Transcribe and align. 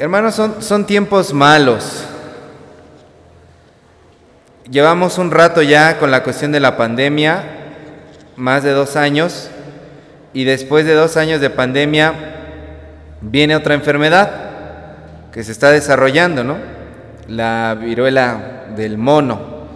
Hermanos, 0.00 0.36
son, 0.36 0.62
son 0.62 0.86
tiempos 0.86 1.34
malos. 1.34 2.04
Llevamos 4.70 5.18
un 5.18 5.32
rato 5.32 5.60
ya 5.60 5.98
con 5.98 6.12
la 6.12 6.22
cuestión 6.22 6.52
de 6.52 6.60
la 6.60 6.76
pandemia, 6.76 7.42
más 8.36 8.62
de 8.62 8.70
dos 8.70 8.94
años, 8.94 9.50
y 10.32 10.44
después 10.44 10.86
de 10.86 10.94
dos 10.94 11.16
años 11.16 11.40
de 11.40 11.50
pandemia 11.50 12.14
viene 13.22 13.56
otra 13.56 13.74
enfermedad 13.74 14.30
que 15.32 15.42
se 15.42 15.50
está 15.50 15.72
desarrollando, 15.72 16.44
¿no? 16.44 16.58
La 17.26 17.76
viruela 17.80 18.66
del 18.76 18.98
mono. 18.98 19.66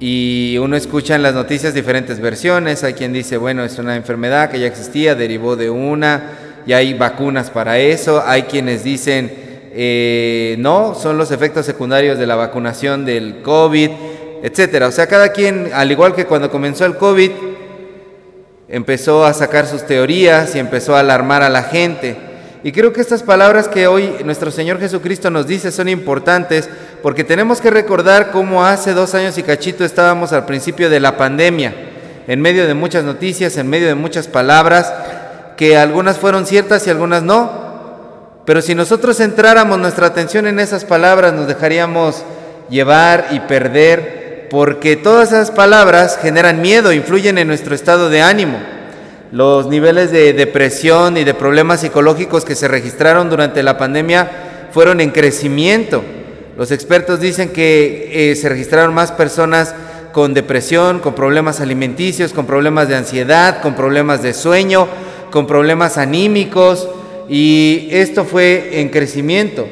Y 0.00 0.58
uno 0.60 0.74
escucha 0.74 1.14
en 1.14 1.22
las 1.22 1.34
noticias 1.34 1.72
diferentes 1.72 2.18
versiones. 2.18 2.82
Hay 2.82 2.94
quien 2.94 3.12
dice, 3.12 3.36
bueno, 3.36 3.62
es 3.62 3.78
una 3.78 3.94
enfermedad 3.94 4.50
que 4.50 4.58
ya 4.58 4.66
existía, 4.66 5.14
derivó 5.14 5.54
de 5.54 5.70
una, 5.70 6.32
y 6.66 6.72
hay 6.72 6.94
vacunas 6.94 7.50
para 7.50 7.78
eso. 7.78 8.24
Hay 8.26 8.42
quienes 8.42 8.82
dicen, 8.82 9.46
eh, 9.80 10.56
no, 10.58 10.96
son 10.96 11.18
los 11.18 11.30
efectos 11.30 11.64
secundarios 11.64 12.18
de 12.18 12.26
la 12.26 12.34
vacunación 12.34 13.04
del 13.04 13.42
COVID, 13.42 13.90
etcétera. 14.42 14.88
O 14.88 14.90
sea, 14.90 15.06
cada 15.06 15.30
quien, 15.30 15.70
al 15.72 15.92
igual 15.92 16.16
que 16.16 16.26
cuando 16.26 16.50
comenzó 16.50 16.84
el 16.84 16.96
COVID, 16.96 17.30
empezó 18.68 19.24
a 19.24 19.32
sacar 19.32 19.68
sus 19.68 19.86
teorías 19.86 20.52
y 20.56 20.58
empezó 20.58 20.96
a 20.96 21.00
alarmar 21.00 21.44
a 21.44 21.48
la 21.48 21.62
gente. 21.62 22.16
Y 22.64 22.72
creo 22.72 22.92
que 22.92 23.00
estas 23.00 23.22
palabras 23.22 23.68
que 23.68 23.86
hoy 23.86 24.16
nuestro 24.24 24.50
Señor 24.50 24.80
Jesucristo 24.80 25.30
nos 25.30 25.46
dice 25.46 25.70
son 25.70 25.88
importantes 25.88 26.68
porque 27.00 27.22
tenemos 27.22 27.60
que 27.60 27.70
recordar 27.70 28.32
cómo 28.32 28.64
hace 28.64 28.94
dos 28.94 29.14
años 29.14 29.38
y 29.38 29.44
cachito 29.44 29.84
estábamos 29.84 30.32
al 30.32 30.44
principio 30.44 30.90
de 30.90 30.98
la 30.98 31.16
pandemia, 31.16 31.72
en 32.26 32.40
medio 32.40 32.66
de 32.66 32.74
muchas 32.74 33.04
noticias, 33.04 33.56
en 33.56 33.70
medio 33.70 33.86
de 33.86 33.94
muchas 33.94 34.26
palabras, 34.26 34.92
que 35.56 35.76
algunas 35.76 36.18
fueron 36.18 36.46
ciertas 36.46 36.84
y 36.88 36.90
algunas 36.90 37.22
no. 37.22 37.67
Pero 38.48 38.62
si 38.62 38.74
nosotros 38.74 39.18
centráramos 39.18 39.78
nuestra 39.78 40.06
atención 40.06 40.46
en 40.46 40.58
esas 40.58 40.86
palabras, 40.86 41.34
nos 41.34 41.46
dejaríamos 41.46 42.24
llevar 42.70 43.26
y 43.32 43.40
perder, 43.40 44.46
porque 44.48 44.96
todas 44.96 45.28
esas 45.28 45.50
palabras 45.50 46.18
generan 46.22 46.62
miedo, 46.62 46.90
influyen 46.94 47.36
en 47.36 47.46
nuestro 47.46 47.74
estado 47.74 48.08
de 48.08 48.22
ánimo. 48.22 48.58
Los 49.32 49.66
niveles 49.66 50.10
de 50.12 50.32
depresión 50.32 51.18
y 51.18 51.24
de 51.24 51.34
problemas 51.34 51.82
psicológicos 51.82 52.46
que 52.46 52.54
se 52.54 52.68
registraron 52.68 53.28
durante 53.28 53.62
la 53.62 53.76
pandemia 53.76 54.30
fueron 54.72 55.02
en 55.02 55.10
crecimiento. 55.10 56.02
Los 56.56 56.70
expertos 56.70 57.20
dicen 57.20 57.50
que 57.50 58.30
eh, 58.30 58.34
se 58.34 58.48
registraron 58.48 58.94
más 58.94 59.12
personas 59.12 59.74
con 60.12 60.32
depresión, 60.32 61.00
con 61.00 61.14
problemas 61.14 61.60
alimenticios, 61.60 62.32
con 62.32 62.46
problemas 62.46 62.88
de 62.88 62.96
ansiedad, 62.96 63.60
con 63.60 63.74
problemas 63.74 64.22
de 64.22 64.32
sueño, 64.32 64.88
con 65.30 65.46
problemas 65.46 65.98
anímicos, 65.98 66.88
y 67.28 67.88
esto 67.90 68.24
fue 68.24 68.80
en 68.80 68.88
crecimiento. 68.88 69.66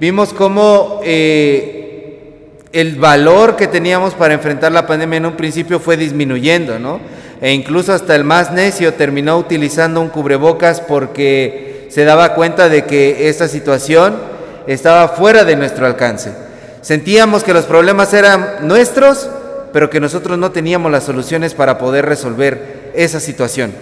Vimos 0.00 0.32
cómo 0.32 1.00
eh, 1.04 2.28
el 2.72 2.96
valor 2.96 3.56
que 3.56 3.66
teníamos 3.66 4.14
para 4.14 4.34
enfrentar 4.34 4.72
la 4.72 4.86
pandemia 4.86 5.18
en 5.18 5.26
un 5.26 5.36
principio 5.36 5.78
fue 5.78 5.96
disminuyendo, 5.96 6.78
¿no? 6.78 7.00
E 7.40 7.52
incluso 7.52 7.92
hasta 7.92 8.14
el 8.14 8.24
más 8.24 8.52
necio 8.52 8.94
terminó 8.94 9.36
utilizando 9.36 10.00
un 10.00 10.08
cubrebocas 10.08 10.80
porque 10.80 11.88
se 11.90 12.04
daba 12.04 12.34
cuenta 12.34 12.68
de 12.68 12.84
que 12.84 13.28
esta 13.28 13.48
situación 13.48 14.16
estaba 14.66 15.08
fuera 15.08 15.44
de 15.44 15.56
nuestro 15.56 15.86
alcance. 15.86 16.32
Sentíamos 16.80 17.44
que 17.44 17.52
los 17.52 17.64
problemas 17.64 18.14
eran 18.14 18.66
nuestros, 18.66 19.28
pero 19.72 19.90
que 19.90 20.00
nosotros 20.00 20.38
no 20.38 20.52
teníamos 20.52 20.90
las 20.90 21.04
soluciones 21.04 21.54
para 21.54 21.78
poder 21.78 22.06
resolver 22.06 22.90
esa 22.94 23.20
situación. 23.20 23.72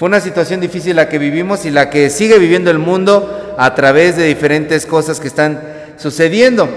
Fue 0.00 0.08
una 0.08 0.20
situación 0.22 0.60
difícil 0.60 0.96
la 0.96 1.10
que 1.10 1.18
vivimos 1.18 1.66
y 1.66 1.70
la 1.70 1.90
que 1.90 2.08
sigue 2.08 2.38
viviendo 2.38 2.70
el 2.70 2.78
mundo 2.78 3.54
a 3.58 3.74
través 3.74 4.16
de 4.16 4.24
diferentes 4.24 4.86
cosas 4.86 5.20
que 5.20 5.28
están 5.28 5.60
sucediendo. 5.98 6.70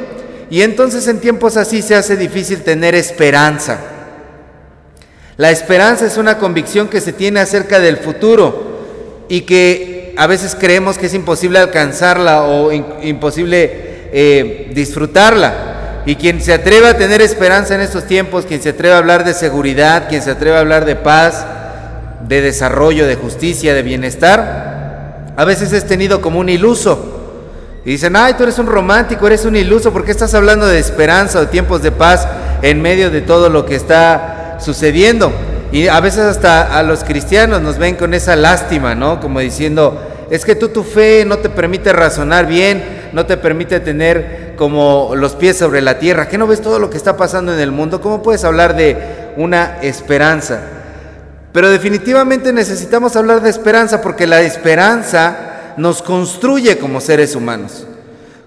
Y 0.50 0.62
entonces 0.62 1.08
en 1.08 1.22
tiempos 1.22 1.56
así 1.56 1.82
se 1.82 1.96
hace 1.96 2.18
difícil 2.18 2.64
tener 2.64 2.96
esperanza. 2.96 3.80
La 5.38 5.52
esperanza 5.52 6.06
es 6.06 6.18
una 6.18 6.38
convicción 6.38 6.90
que 6.90 7.00
se 7.00 7.14
tiene 7.14 7.40
acerca 7.40 7.80
del 7.80 7.96
futuro 7.96 8.82
y 9.30 9.44
que 9.44 10.14
a 10.18 10.28
veces 10.28 10.58
creemos 10.60 10.98
que 10.98 11.06
es 11.06 11.14
imposible 11.14 11.60
alcanzarla 11.60 12.44
o 12.44 12.74
imposible 12.74 14.10
eh, 14.12 14.70
disfrutarla. 14.76 16.02
Y 16.06 16.16
quien 16.16 16.42
se 16.42 16.52
atreve 16.52 16.90
a 16.90 16.98
tener 16.98 17.22
esperanza 17.22 17.74
en 17.74 17.80
estos 17.80 18.06
tiempos, 18.06 18.46
quien 18.46 18.62
se 18.62 18.72
atreve 18.72 18.96
a 18.96 18.98
hablar 18.98 19.24
de 19.24 19.34
seguridad, 19.34 20.10
quien 20.10 20.22
se 20.22 20.32
atreve 20.32 20.58
a 20.58 20.60
hablar 20.60 20.84
de 20.84 20.98
paz, 20.98 21.46
de 22.28 22.42
desarrollo, 22.42 23.08
de 23.08 23.16
justicia, 23.16 23.74
de 23.74 23.84
bienestar, 23.84 25.34
a 25.36 25.46
veces 25.46 25.74
es 25.74 25.86
tenido 25.86 26.22
como 26.22 26.40
un 26.40 26.50
iluso. 26.50 27.10
Y 27.86 27.92
dicen, 27.92 28.16
ay, 28.16 28.36
tú 28.36 28.44
eres 28.44 28.60
un 28.60 28.68
romántico, 28.68 29.28
eres 29.28 29.46
un 29.46 29.56
iluso, 29.56 29.92
¿por 29.92 30.06
qué 30.06 30.12
estás 30.12 30.34
hablando 30.34 30.68
de 30.68 30.80
esperanza 30.80 31.40
o 31.40 31.48
tiempos 31.48 31.84
de 31.84 31.92
paz 31.92 32.28
en 32.62 32.82
medio 32.82 33.10
de 33.10 33.22
todo 33.22 33.50
lo 33.50 33.66
que 33.66 33.76
está 33.76 34.58
sucediendo? 34.60 35.34
Y 35.72 35.88
a 35.88 36.00
veces 36.00 36.22
hasta 36.22 36.78
a 36.78 36.84
los 36.84 37.04
cristianos 37.04 37.62
nos 37.62 37.78
ven 37.78 37.96
con 37.96 38.14
esa 38.14 38.36
lástima, 38.36 38.96
¿no? 38.96 39.20
Como 39.20 39.40
diciendo, 39.40 40.00
es 40.30 40.46
que 40.46 40.56
tú 40.56 40.70
tu 40.70 40.84
fe 40.84 41.26
no 41.26 41.40
te 41.40 41.50
permite 41.50 41.92
razonar 41.92 42.46
bien, 42.46 43.10
no 43.12 43.26
te 43.26 43.38
permite 43.38 43.80
tener 43.80 44.54
como 44.56 45.14
los 45.16 45.34
pies 45.34 45.58
sobre 45.58 45.82
la 45.82 46.00
tierra. 46.00 46.28
¿Qué 46.28 46.38
no 46.38 46.48
ves 46.48 46.62
todo 46.62 46.80
lo 46.80 46.90
que 46.90 46.98
está 46.98 47.18
pasando 47.18 47.54
en 47.54 47.60
el 47.60 47.72
mundo? 47.72 48.02
¿Cómo 48.02 48.22
puedes 48.22 48.44
hablar 48.46 48.76
de 48.76 49.34
una 49.36 49.80
esperanza? 49.82 50.62
Pero 51.54 51.70
definitivamente 51.70 52.52
necesitamos 52.52 53.16
hablar 53.16 53.42
de 53.42 53.52
esperanza 53.52 54.02
porque 54.02 54.26
la 54.26 54.42
esperanza 54.42 55.76
nos 55.78 56.02
construye 56.02 56.80
como 56.80 57.00
seres 57.00 57.36
humanos. 57.36 57.86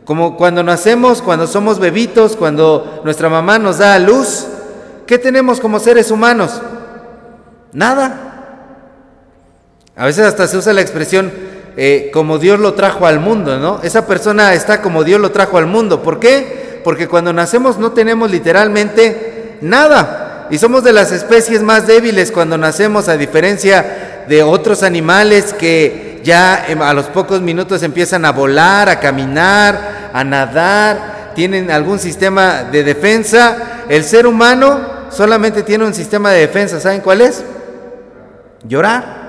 Como 0.05 0.37
cuando 0.37 0.63
nacemos, 0.65 1.23
cuando 1.23 1.47
somos 1.47 1.79
bebitos, 1.79 2.37
cuando 2.37 3.01
nuestra 3.05 3.29
mamá 3.29 3.61
nos 3.61 3.79
da 3.79 3.95
a 3.95 3.99
luz, 4.01 4.47
¿qué 5.07 5.19
tenemos 5.19 5.61
como 5.61 5.79
seres 5.79 6.11
humanos? 6.11 6.61
Nada. 7.73 8.23
A 9.95 10.05
veces 10.05 10.27
hasta 10.27 10.49
se 10.49 10.57
usa 10.57 10.73
la 10.73 10.81
expresión 10.81 11.33
eh, 11.77 12.11
como 12.13 12.39
Dios 12.39 12.59
lo 12.59 12.75
trajo 12.75 13.07
al 13.07 13.21
mundo, 13.21 13.59
¿no? 13.59 13.81
Esa 13.85 14.07
persona 14.07 14.53
está 14.55 14.83
como 14.83 15.05
Dios 15.05 15.21
lo 15.21 15.31
trajo 15.31 15.59
al 15.59 15.67
mundo. 15.67 16.03
¿Por 16.03 16.19
qué? 16.19 16.81
Porque 16.83 17.07
cuando 17.07 17.33
nacemos 17.33 17.79
no 17.79 17.93
tenemos 17.93 18.31
literalmente 18.31 19.59
nada. 19.61 20.26
Y 20.51 20.59
somos 20.59 20.85
de 20.85 20.93
las 20.93 21.13
especies 21.13 21.63
más 21.63 21.87
débiles 21.87 22.31
cuando 22.31 22.57
nacemos, 22.57 23.09
a 23.09 23.17
diferencia 23.17 24.25
de 24.29 24.43
otros 24.43 24.83
animales 24.83 25.53
que 25.53 26.21
ya 26.25 26.65
em, 26.69 26.83
a 26.83 26.93
los 26.93 27.07
pocos 27.07 27.41
minutos 27.41 27.83
empiezan 27.83 28.25
a 28.25 28.33
volar, 28.33 28.89
a 28.89 29.01
caminar, 29.01 30.11
a 30.13 30.25
nadar, 30.25 31.33
tienen 31.35 31.71
algún 31.71 31.99
sistema 31.99 32.65
de 32.65 32.83
defensa. 32.83 33.85
El 33.89 34.05
ser 34.05 34.27
humano 34.27 34.81
solamente 35.11 35.63
tiene 35.63 35.85
un 35.85 35.95
sistema 35.95 36.31
de 36.31 36.41
defensa, 36.41 36.81
¿saben 36.81 37.01
cuál 37.01 37.21
es? 37.21 37.45
Llorar. 38.67 39.27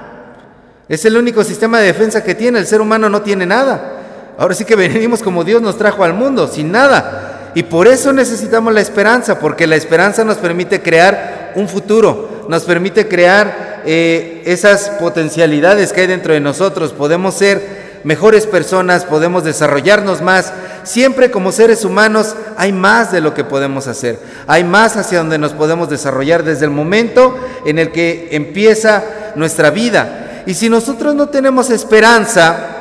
Es 0.89 1.03
el 1.06 1.17
único 1.17 1.44
sistema 1.44 1.79
de 1.79 1.88
defensa 1.88 2.23
que 2.23 2.33
tiene, 2.33 2.59
el 2.59 2.67
ser 2.67 2.81
humano 2.81 3.09
no 3.09 3.22
tiene 3.22 3.45
nada. 3.45 3.94
Ahora 4.38 4.53
sí 4.53 4.66
que 4.66 4.75
venimos 4.75 5.22
como 5.22 5.44
Dios 5.44 5.61
nos 5.61 5.77
trajo 5.77 6.03
al 6.03 6.13
mundo, 6.13 6.47
sin 6.47 6.72
nada. 6.72 7.36
Y 7.57 7.63
por 7.63 7.88
eso 7.88 8.13
necesitamos 8.13 8.72
la 8.72 8.81
esperanza, 8.81 9.40
porque 9.40 9.66
la 9.66 9.75
esperanza 9.75 10.23
nos 10.23 10.38
permite 10.38 10.84
crear 10.84 11.53
un 11.56 11.68
futuro, 11.68 12.45
nos 12.50 12.62
permite 12.66 13.07
crear 13.07 13.81
eh, 13.84 14.44
esas 14.45 14.91
potencialidades 15.00 15.91
que 15.91 16.01
hay 16.01 16.06
dentro 16.06 16.35
de 16.35 16.40
nosotros. 16.40 16.94
Podemos 16.94 17.34
ser 17.34 18.01
mejores 18.03 18.45
personas, 18.45 19.06
podemos 19.06 19.44
desarrollarnos 19.44 20.22
más. 20.22 20.53
Siempre 20.84 21.31
como 21.31 21.51
seres 21.51 21.84
humanos 21.84 22.35
hay 22.57 22.73
más 22.73 23.12
de 23.12 23.22
lo 23.22 23.34
que 23.34 23.44
podemos 23.44 23.88
hacer. 23.88 24.19
Hay 24.45 24.63
más 24.63 24.95
hacia 24.95 25.18
donde 25.18 25.39
nos 25.39 25.53
podemos 25.53 25.89
desarrollar 25.89 26.44
desde 26.44 26.66
el 26.66 26.72
momento 26.72 27.35
en 27.66 27.79
el 27.79 27.91
que 27.91 28.28
empieza 28.34 29.03
nuestra 29.34 29.72
vida. 29.72 30.44
Y 30.45 30.53
si 30.53 30.69
nosotros 30.69 31.16
no 31.16 31.29
tenemos 31.29 31.72
esperanza, 31.72 32.76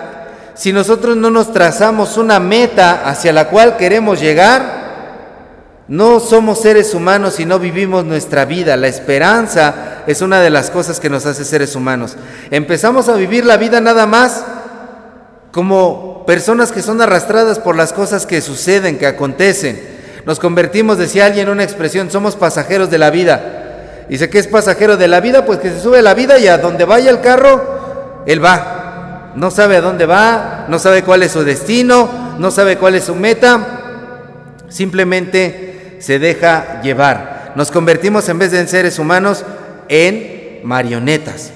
si 0.56 0.72
nosotros 0.72 1.16
no 1.18 1.30
nos 1.30 1.52
trazamos 1.52 2.16
una 2.16 2.40
meta 2.40 3.06
hacia 3.06 3.32
la 3.32 3.48
cual 3.48 3.76
queremos 3.76 4.20
llegar, 4.20 4.86
no 5.86 6.18
somos 6.18 6.62
seres 6.62 6.94
humanos 6.94 7.38
y 7.38 7.44
no 7.44 7.58
vivimos 7.58 8.06
nuestra 8.06 8.46
vida. 8.46 8.74
La 8.76 8.88
esperanza 8.88 10.02
es 10.06 10.22
una 10.22 10.40
de 10.40 10.48
las 10.48 10.70
cosas 10.70 10.98
que 10.98 11.10
nos 11.10 11.26
hace 11.26 11.44
seres 11.44 11.76
humanos. 11.76 12.16
Empezamos 12.50 13.08
a 13.10 13.16
vivir 13.16 13.44
la 13.44 13.58
vida 13.58 13.82
nada 13.82 14.06
más 14.06 14.44
como 15.52 16.24
personas 16.26 16.72
que 16.72 16.82
son 16.82 17.02
arrastradas 17.02 17.58
por 17.58 17.76
las 17.76 17.92
cosas 17.92 18.24
que 18.24 18.40
suceden, 18.40 18.98
que 18.98 19.06
acontecen. 19.06 19.80
Nos 20.24 20.40
convertimos, 20.40 20.96
decía 20.96 21.26
alguien 21.26 21.50
una 21.50 21.64
expresión, 21.64 22.10
somos 22.10 22.34
pasajeros 22.34 22.90
de 22.90 22.98
la 22.98 23.10
vida. 23.10 24.06
Dice 24.08 24.30
que 24.30 24.38
es 24.38 24.46
pasajero 24.46 24.96
de 24.96 25.06
la 25.06 25.20
vida, 25.20 25.44
pues 25.44 25.58
que 25.58 25.68
se 25.68 25.80
sube 25.80 26.00
la 26.00 26.14
vida 26.14 26.38
y 26.38 26.46
a 26.48 26.56
donde 26.56 26.86
vaya 26.86 27.10
el 27.10 27.20
carro, 27.20 28.24
él 28.26 28.42
va 28.42 28.85
no 29.36 29.50
sabe 29.50 29.76
a 29.76 29.80
dónde 29.80 30.06
va, 30.06 30.66
no 30.68 30.78
sabe 30.78 31.02
cuál 31.02 31.22
es 31.22 31.32
su 31.32 31.44
destino, 31.44 32.36
no 32.38 32.50
sabe 32.50 32.78
cuál 32.78 32.94
es 32.94 33.04
su 33.04 33.14
meta, 33.14 33.60
simplemente 34.68 35.98
se 36.00 36.18
deja 36.18 36.80
llevar. 36.82 37.52
Nos 37.54 37.70
convertimos 37.70 38.28
en 38.28 38.38
vez 38.38 38.50
de 38.50 38.60
en 38.60 38.68
seres 38.68 38.98
humanos 38.98 39.44
en 39.88 40.60
marionetas, 40.64 41.52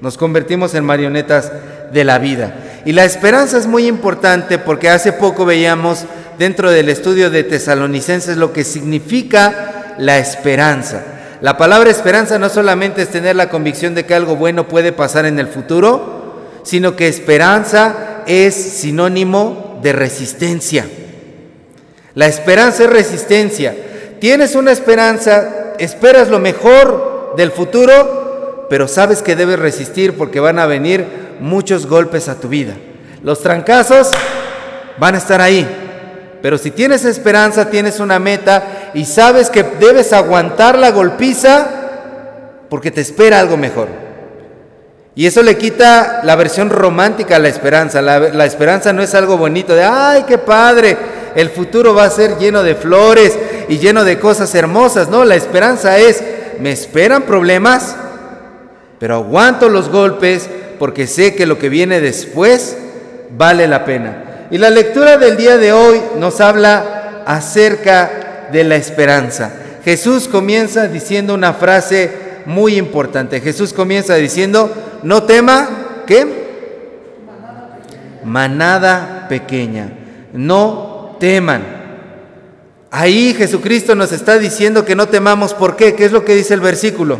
nos 0.00 0.16
convertimos 0.16 0.74
en 0.74 0.84
marionetas 0.84 1.52
de 1.92 2.04
la 2.04 2.18
vida. 2.18 2.54
Y 2.84 2.92
la 2.92 3.04
esperanza 3.04 3.58
es 3.58 3.66
muy 3.66 3.86
importante 3.86 4.58
porque 4.58 4.88
hace 4.88 5.12
poco 5.12 5.44
veíamos 5.44 6.04
dentro 6.38 6.70
del 6.70 6.88
estudio 6.88 7.30
de 7.30 7.44
tesalonicenses 7.44 8.36
lo 8.36 8.52
que 8.52 8.64
significa 8.64 9.94
la 9.98 10.18
esperanza. 10.18 11.02
La 11.40 11.56
palabra 11.56 11.90
esperanza 11.90 12.38
no 12.38 12.48
solamente 12.48 13.02
es 13.02 13.08
tener 13.08 13.36
la 13.36 13.48
convicción 13.48 13.94
de 13.94 14.06
que 14.06 14.14
algo 14.14 14.36
bueno 14.36 14.68
puede 14.68 14.92
pasar 14.92 15.26
en 15.26 15.38
el 15.38 15.46
futuro, 15.46 16.23
sino 16.64 16.96
que 16.96 17.06
esperanza 17.06 18.22
es 18.26 18.54
sinónimo 18.54 19.78
de 19.82 19.92
resistencia. 19.92 20.86
La 22.14 22.26
esperanza 22.26 22.84
es 22.84 22.90
resistencia. 22.90 23.76
Tienes 24.18 24.54
una 24.54 24.72
esperanza, 24.72 25.74
esperas 25.78 26.28
lo 26.28 26.38
mejor 26.38 27.34
del 27.36 27.50
futuro, 27.50 28.66
pero 28.70 28.88
sabes 28.88 29.22
que 29.22 29.36
debes 29.36 29.58
resistir 29.58 30.14
porque 30.14 30.40
van 30.40 30.58
a 30.58 30.66
venir 30.66 31.06
muchos 31.40 31.86
golpes 31.86 32.28
a 32.28 32.40
tu 32.40 32.48
vida. 32.48 32.74
Los 33.22 33.42
trancazos 33.42 34.10
van 34.98 35.14
a 35.14 35.18
estar 35.18 35.40
ahí. 35.40 35.66
Pero 36.40 36.58
si 36.58 36.70
tienes 36.70 37.04
esperanza, 37.04 37.70
tienes 37.70 38.00
una 38.00 38.18
meta 38.18 38.90
y 38.94 39.04
sabes 39.04 39.50
que 39.50 39.62
debes 39.62 40.12
aguantar 40.12 40.78
la 40.78 40.90
golpiza 40.90 41.66
porque 42.68 42.90
te 42.90 43.00
espera 43.00 43.40
algo 43.40 43.56
mejor. 43.56 44.03
Y 45.16 45.26
eso 45.26 45.42
le 45.42 45.56
quita 45.56 46.22
la 46.24 46.34
versión 46.34 46.70
romántica 46.70 47.36
a 47.36 47.38
la 47.38 47.48
esperanza. 47.48 48.02
La, 48.02 48.44
esperanza 48.44 48.92
no 48.92 49.02
es 49.02 49.14
algo 49.14 49.36
bonito 49.36 49.74
de, 49.74 49.84
ay, 49.84 50.24
qué 50.26 50.38
padre, 50.38 50.96
el 51.36 51.50
futuro 51.50 51.94
va 51.94 52.04
a 52.04 52.10
ser 52.10 52.36
lleno 52.38 52.62
de 52.62 52.74
flores 52.74 53.38
y 53.68 53.78
lleno 53.78 54.04
de 54.04 54.18
cosas 54.18 54.52
hermosas. 54.54 55.08
No, 55.08 55.24
la 55.24 55.36
esperanza 55.36 55.98
es, 55.98 56.22
me 56.58 56.72
esperan 56.72 57.22
problemas, 57.22 57.94
pero 58.98 59.16
aguanto 59.16 59.68
los 59.68 59.88
golpes 59.88 60.48
porque 60.78 61.06
sé 61.06 61.36
que 61.36 61.46
lo 61.46 61.58
que 61.58 61.68
viene 61.68 62.00
después 62.00 62.76
vale 63.36 63.68
la 63.68 63.84
pena. 63.84 64.46
Y 64.50 64.58
la 64.58 64.70
lectura 64.70 65.16
del 65.16 65.36
día 65.36 65.56
de 65.58 65.72
hoy 65.72 66.00
nos 66.18 66.40
habla 66.40 67.22
acerca 67.24 68.48
de 68.52 68.64
la 68.64 68.76
esperanza. 68.76 69.52
Jesús 69.84 70.28
comienza 70.28 70.88
diciendo 70.88 71.34
una 71.34 71.52
frase 71.52 72.10
muy 72.46 72.76
importante. 72.76 73.40
Jesús 73.40 73.72
comienza 73.72 74.14
diciendo, 74.16 74.70
no 75.04 75.22
tema, 75.24 75.68
¿qué? 76.06 76.26
Manada 78.24 79.26
pequeña, 79.28 79.92
no 80.32 81.16
teman. 81.20 81.62
Ahí 82.90 83.34
Jesucristo 83.34 83.94
nos 83.94 84.12
está 84.12 84.38
diciendo 84.38 84.84
que 84.84 84.96
no 84.96 85.08
temamos. 85.08 85.52
¿Por 85.52 85.76
qué? 85.76 85.94
¿Qué 85.94 86.06
es 86.06 86.12
lo 86.12 86.24
que 86.24 86.34
dice 86.34 86.54
el 86.54 86.60
versículo? 86.60 87.18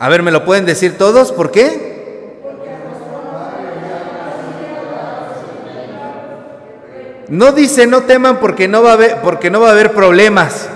A 0.00 0.08
ver, 0.08 0.22
¿me 0.22 0.32
lo 0.32 0.44
pueden 0.44 0.66
decir 0.66 0.98
todos? 0.98 1.30
¿Por 1.30 1.50
qué? 1.50 1.94
No 7.28 7.52
dice 7.52 7.86
no 7.86 8.02
teman 8.02 8.38
porque 8.38 8.68
no 8.68 8.82
va 8.82 8.90
a 8.90 8.94
haber, 8.94 9.20
porque 9.22 9.50
no 9.50 9.60
va 9.60 9.68
a 9.68 9.72
haber 9.72 9.92
problemas. 9.92 10.68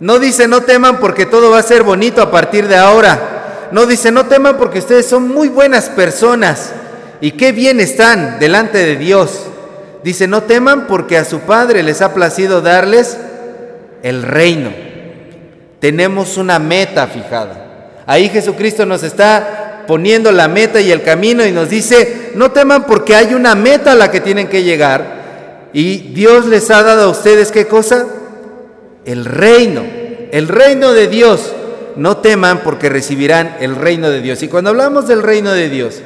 No 0.00 0.18
dice 0.18 0.48
no 0.48 0.62
teman 0.62 0.98
porque 0.98 1.26
todo 1.26 1.50
va 1.50 1.58
a 1.58 1.62
ser 1.62 1.82
bonito 1.82 2.20
a 2.22 2.30
partir 2.30 2.68
de 2.68 2.76
ahora. 2.76 3.68
No 3.70 3.86
dice 3.86 4.10
no 4.10 4.26
teman 4.26 4.56
porque 4.56 4.78
ustedes 4.78 5.06
son 5.06 5.28
muy 5.28 5.48
buenas 5.48 5.88
personas 5.88 6.72
y 7.20 7.32
qué 7.32 7.52
bien 7.52 7.80
están 7.80 8.38
delante 8.38 8.78
de 8.78 8.96
Dios. 8.96 9.46
Dice 10.02 10.26
no 10.26 10.42
teman 10.42 10.86
porque 10.86 11.16
a 11.16 11.24
su 11.24 11.40
Padre 11.40 11.82
les 11.82 12.02
ha 12.02 12.12
placido 12.12 12.60
darles 12.60 13.16
el 14.02 14.22
reino. 14.22 14.70
Tenemos 15.80 16.36
una 16.36 16.58
meta 16.58 17.06
fijada. 17.06 18.02
Ahí 18.06 18.28
Jesucristo 18.28 18.84
nos 18.84 19.02
está 19.02 19.84
poniendo 19.86 20.32
la 20.32 20.48
meta 20.48 20.80
y 20.80 20.90
el 20.90 21.02
camino 21.02 21.44
y 21.44 21.52
nos 21.52 21.68
dice, 21.68 22.32
no 22.34 22.50
teman 22.50 22.84
porque 22.84 23.14
hay 23.14 23.34
una 23.34 23.54
meta 23.54 23.92
a 23.92 23.94
la 23.94 24.10
que 24.10 24.20
tienen 24.20 24.48
que 24.48 24.62
llegar 24.62 25.70
y 25.72 25.98
Dios 26.14 26.46
les 26.46 26.70
ha 26.70 26.82
dado 26.82 27.04
a 27.04 27.08
ustedes 27.08 27.50
qué 27.50 27.66
cosa? 27.66 28.06
El 29.04 29.24
reino, 29.24 29.82
el 30.30 30.48
reino 30.48 30.92
de 30.92 31.08
Dios. 31.08 31.52
No 31.96 32.16
teman 32.16 32.62
porque 32.64 32.88
recibirán 32.88 33.56
el 33.60 33.76
reino 33.76 34.10
de 34.10 34.20
Dios. 34.20 34.42
Y 34.42 34.48
cuando 34.48 34.70
hablamos 34.70 35.06
del 35.06 35.22
reino 35.22 35.52
de 35.52 35.68
Dios, 35.68 36.00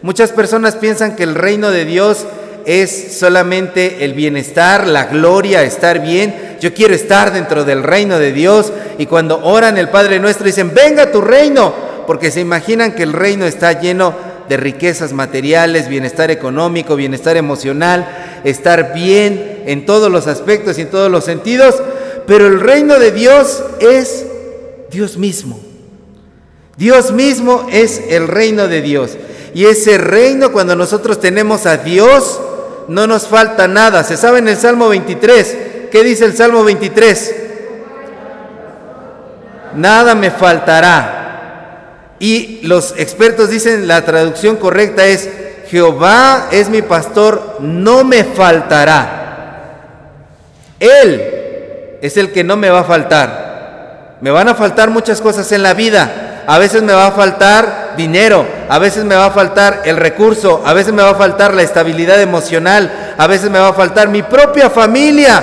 muchas 0.00 0.32
personas 0.32 0.76
piensan 0.76 1.14
que 1.14 1.24
el 1.24 1.34
reino 1.34 1.70
de 1.70 1.84
Dios 1.84 2.24
es 2.64 3.18
solamente 3.18 4.04
el 4.04 4.14
bienestar, 4.14 4.86
la 4.86 5.04
gloria, 5.04 5.62
estar 5.62 6.02
bien. 6.02 6.56
Yo 6.60 6.74
quiero 6.74 6.94
estar 6.94 7.32
dentro 7.32 7.64
del 7.64 7.82
reino 7.82 8.18
de 8.18 8.32
Dios. 8.32 8.72
Y 8.98 9.06
cuando 9.06 9.44
oran 9.44 9.78
el 9.78 9.88
Padre 9.88 10.18
nuestro 10.18 10.46
dicen, 10.46 10.72
venga 10.74 11.12
tu 11.12 11.20
reino, 11.20 11.72
porque 12.06 12.30
se 12.30 12.40
imaginan 12.40 12.92
que 12.92 13.02
el 13.02 13.12
reino 13.12 13.44
está 13.44 13.78
lleno 13.78 14.14
de 14.48 14.56
riquezas 14.56 15.12
materiales, 15.12 15.88
bienestar 15.88 16.30
económico, 16.30 16.96
bienestar 16.96 17.36
emocional, 17.36 18.40
estar 18.44 18.94
bien 18.94 19.62
en 19.66 19.86
todos 19.86 20.10
los 20.10 20.26
aspectos 20.26 20.78
y 20.78 20.82
en 20.82 20.90
todos 20.90 21.10
los 21.10 21.24
sentidos, 21.24 21.76
pero 22.26 22.46
el 22.46 22.60
reino 22.60 22.98
de 22.98 23.12
Dios 23.12 23.62
es 23.80 24.26
Dios 24.90 25.16
mismo. 25.16 25.60
Dios 26.76 27.12
mismo 27.12 27.66
es 27.70 28.00
el 28.10 28.28
reino 28.28 28.68
de 28.68 28.82
Dios. 28.82 29.16
Y 29.54 29.64
ese 29.66 29.96
reino, 29.96 30.52
cuando 30.52 30.76
nosotros 30.76 31.20
tenemos 31.20 31.64
a 31.66 31.78
Dios, 31.78 32.40
no 32.88 33.06
nos 33.06 33.26
falta 33.26 33.66
nada. 33.66 34.04
Se 34.04 34.16
sabe 34.16 34.40
en 34.40 34.48
el 34.48 34.56
Salmo 34.56 34.88
23. 34.88 35.56
¿Qué 35.90 36.02
dice 36.02 36.24
el 36.24 36.36
Salmo 36.36 36.64
23? 36.64 37.34
Nada 39.76 40.14
me 40.14 40.30
faltará. 40.30 42.14
Y 42.18 42.60
los 42.62 42.94
expertos 42.98 43.50
dicen 43.50 43.88
la 43.88 44.04
traducción 44.04 44.56
correcta 44.56 45.06
es, 45.06 45.28
Jehová 45.68 46.48
es 46.50 46.68
mi 46.68 46.82
pastor, 46.82 47.58
no 47.60 48.04
me 48.04 48.24
faltará. 48.24 49.22
Él 50.78 51.35
es 52.02 52.16
el 52.16 52.32
que 52.32 52.44
no 52.44 52.56
me 52.56 52.70
va 52.70 52.80
a 52.80 52.84
faltar. 52.84 54.16
Me 54.20 54.30
van 54.30 54.48
a 54.48 54.54
faltar 54.54 54.90
muchas 54.90 55.20
cosas 55.20 55.50
en 55.52 55.62
la 55.62 55.74
vida. 55.74 56.44
A 56.46 56.58
veces 56.58 56.82
me 56.82 56.92
va 56.92 57.08
a 57.08 57.12
faltar 57.12 57.94
dinero, 57.96 58.46
a 58.68 58.78
veces 58.78 59.04
me 59.04 59.16
va 59.16 59.26
a 59.26 59.30
faltar 59.30 59.82
el 59.84 59.96
recurso, 59.96 60.62
a 60.64 60.72
veces 60.72 60.92
me 60.92 61.02
va 61.02 61.10
a 61.10 61.14
faltar 61.16 61.52
la 61.54 61.62
estabilidad 61.62 62.20
emocional, 62.20 63.14
a 63.18 63.26
veces 63.26 63.50
me 63.50 63.58
va 63.58 63.68
a 63.68 63.72
faltar 63.72 64.08
mi 64.08 64.22
propia 64.22 64.70
familia. 64.70 65.42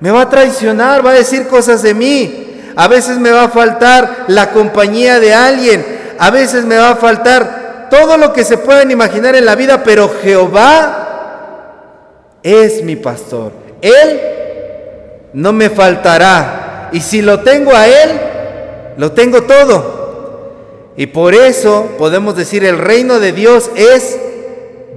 Me 0.00 0.10
va 0.10 0.22
a 0.22 0.28
traicionar, 0.28 1.04
va 1.04 1.10
a 1.10 1.14
decir 1.14 1.48
cosas 1.48 1.82
de 1.82 1.94
mí, 1.94 2.72
a 2.76 2.86
veces 2.86 3.18
me 3.18 3.30
va 3.30 3.44
a 3.44 3.48
faltar 3.48 4.24
la 4.28 4.50
compañía 4.50 5.18
de 5.18 5.34
alguien, 5.34 5.84
a 6.18 6.30
veces 6.30 6.64
me 6.64 6.76
va 6.76 6.90
a 6.90 6.96
faltar 6.96 7.88
todo 7.90 8.16
lo 8.16 8.32
que 8.32 8.44
se 8.44 8.58
pueden 8.58 8.90
imaginar 8.90 9.34
en 9.34 9.46
la 9.46 9.56
vida, 9.56 9.82
pero 9.82 10.10
Jehová 10.22 11.06
es 12.42 12.84
mi 12.84 12.94
pastor. 12.96 13.52
Él 13.80 14.37
no 15.32 15.52
me 15.52 15.70
faltará. 15.70 16.90
Y 16.92 17.00
si 17.00 17.22
lo 17.22 17.40
tengo 17.40 17.74
a 17.74 17.86
Él, 17.86 18.10
lo 18.96 19.12
tengo 19.12 19.42
todo. 19.42 20.94
Y 20.96 21.06
por 21.06 21.34
eso 21.34 21.90
podemos 21.98 22.36
decir, 22.36 22.64
el 22.64 22.78
reino 22.78 23.20
de 23.20 23.32
Dios 23.32 23.70
es 23.76 24.18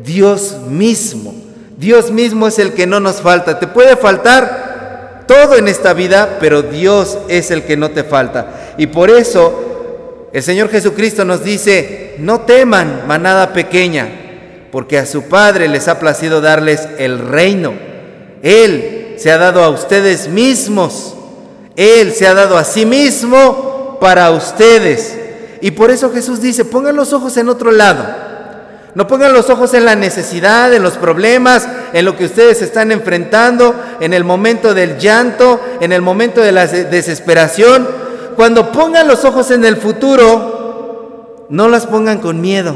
Dios 0.03 0.57
mismo. 0.67 1.33
Dios 1.77 2.11
mismo 2.11 2.47
es 2.47 2.59
el 2.59 2.73
que 2.73 2.87
no 2.87 2.99
nos 2.99 3.21
falta. 3.21 3.59
Te 3.59 3.67
puede 3.67 3.95
faltar 3.95 5.25
todo 5.27 5.57
en 5.57 5.67
esta 5.67 5.93
vida, 5.93 6.37
pero 6.39 6.61
Dios 6.61 7.17
es 7.27 7.51
el 7.51 7.63
que 7.63 7.77
no 7.77 7.91
te 7.91 8.03
falta. 8.03 8.73
Y 8.77 8.87
por 8.87 9.09
eso 9.09 10.27
el 10.33 10.43
Señor 10.43 10.69
Jesucristo 10.69 11.25
nos 11.25 11.43
dice, 11.43 12.15
no 12.19 12.41
teman, 12.41 13.03
manada 13.07 13.53
pequeña, 13.53 14.09
porque 14.71 14.97
a 14.97 15.05
su 15.05 15.23
Padre 15.23 15.67
les 15.67 15.87
ha 15.87 15.99
placido 15.99 16.41
darles 16.41 16.87
el 16.97 17.19
reino. 17.19 17.73
Él 18.41 19.00
se 19.21 19.31
ha 19.31 19.37
dado 19.37 19.63
a 19.63 19.69
ustedes 19.69 20.27
mismos. 20.27 21.13
Él 21.75 22.11
se 22.11 22.25
ha 22.25 22.33
dado 22.33 22.57
a 22.57 22.63
sí 22.63 22.87
mismo 22.87 23.99
para 24.01 24.31
ustedes. 24.31 25.15
Y 25.61 25.71
por 25.71 25.91
eso 25.91 26.11
Jesús 26.11 26.41
dice, 26.41 26.65
pongan 26.65 26.95
los 26.95 27.13
ojos 27.13 27.37
en 27.37 27.47
otro 27.47 27.71
lado. 27.71 28.03
No 28.95 29.05
pongan 29.07 29.31
los 29.31 29.49
ojos 29.51 29.75
en 29.75 29.85
la 29.85 29.95
necesidad, 29.95 30.73
en 30.73 30.81
los 30.81 30.93
problemas, 30.93 31.67
en 31.93 32.03
lo 32.03 32.17
que 32.17 32.25
ustedes 32.25 32.63
están 32.63 32.91
enfrentando, 32.91 33.75
en 33.99 34.13
el 34.13 34.23
momento 34.23 34.73
del 34.73 34.97
llanto, 34.97 35.61
en 35.79 35.91
el 35.91 36.01
momento 36.01 36.41
de 36.41 36.51
la 36.51 36.65
desesperación. 36.65 37.87
Cuando 38.35 38.71
pongan 38.71 39.07
los 39.07 39.23
ojos 39.23 39.51
en 39.51 39.65
el 39.65 39.77
futuro, 39.77 41.45
no 41.49 41.69
las 41.69 41.85
pongan 41.85 42.19
con 42.19 42.41
miedo, 42.41 42.75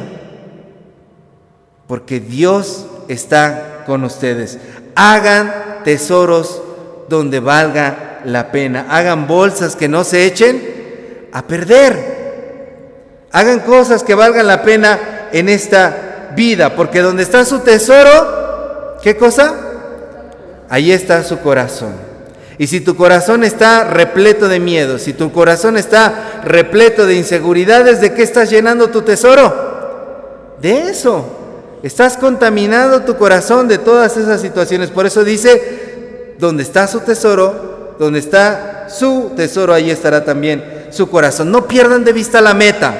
porque 1.87 2.19
Dios 2.19 2.85
está 3.07 3.83
con 3.87 4.03
ustedes. 4.03 4.59
Hagan 4.95 5.81
tesoros 5.83 6.61
donde 7.09 7.39
valga 7.39 8.21
la 8.25 8.51
pena. 8.51 8.87
Hagan 8.89 9.27
bolsas 9.27 9.75
que 9.75 9.87
no 9.87 10.03
se 10.03 10.25
echen 10.25 11.29
a 11.31 11.45
perder. 11.45 12.15
Hagan 13.31 13.59
cosas 13.59 14.03
que 14.03 14.15
valgan 14.15 14.47
la 14.47 14.63
pena 14.63 15.27
en 15.31 15.49
esta 15.49 16.31
vida, 16.35 16.75
porque 16.75 17.01
donde 17.01 17.23
está 17.23 17.43
su 17.43 17.59
tesoro, 17.59 18.97
¿qué 19.03 19.17
cosa? 19.17 19.53
Ahí 20.69 20.91
está 20.91 21.23
su 21.23 21.39
corazón. 21.39 21.93
Y 22.57 22.67
si 22.67 22.79
tu 22.79 22.95
corazón 22.95 23.43
está 23.43 23.83
repleto 23.83 24.47
de 24.47 24.59
miedo, 24.59 24.97
si 24.97 25.13
tu 25.13 25.31
corazón 25.31 25.75
está 25.75 26.41
repleto 26.43 27.05
de 27.05 27.15
inseguridades, 27.15 27.99
¿de 27.99 28.13
qué 28.13 28.23
estás 28.23 28.49
llenando 28.49 28.89
tu 28.89 29.01
tesoro? 29.01 30.55
De 30.61 30.89
eso. 30.89 31.34
Estás 31.85 32.17
contaminando 32.17 33.01
tu 33.01 33.15
corazón 33.15 33.67
de 33.67 33.77
todas 33.77 34.17
esas 34.17 34.41
situaciones. 34.41 34.89
Por 34.89 35.05
eso 35.05 35.23
dice, 35.23 36.33
donde 36.39 36.63
está 36.63 36.87
su 36.87 37.01
tesoro, 37.01 37.93
donde 37.99 38.17
está 38.17 38.87
su 38.89 39.33
tesoro, 39.35 39.71
ahí 39.71 39.91
estará 39.91 40.25
también 40.25 40.87
su 40.89 41.07
corazón. 41.07 41.51
No 41.51 41.67
pierdan 41.67 42.03
de 42.03 42.11
vista 42.11 42.41
la 42.41 42.55
meta. 42.55 42.91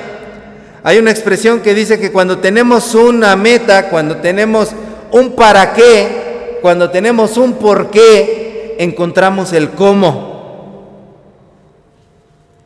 Hay 0.83 0.99
una 0.99 1.09
expresión 1.09 1.61
que 1.61 1.73
dice 1.73 1.99
que 1.99 2.11
cuando 2.11 2.37
tenemos 2.37 2.93
una 2.93 3.35
meta, 3.35 3.89
cuando 3.89 4.17
tenemos 4.17 4.69
un 5.11 5.35
para 5.35 5.73
qué, 5.73 6.59
cuando 6.61 6.91
tenemos 6.91 7.37
un 7.37 7.53
por 7.53 7.89
qué, 7.89 8.75
encontramos 8.77 9.51
el 9.53 9.71
cómo. 9.71 10.85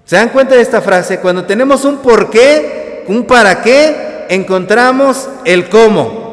¿Se 0.03 0.17
dan 0.17 0.27
cuenta 0.31 0.55
de 0.55 0.61
esta 0.63 0.81
frase? 0.81 1.21
Cuando 1.21 1.45
tenemos 1.45 1.85
un 1.85 1.99
por 1.99 2.29
qué, 2.29 3.05
un 3.07 3.23
para 3.23 3.61
qué, 3.61 4.08
encontramos 4.29 5.27
el 5.43 5.67
cómo. 5.67 6.29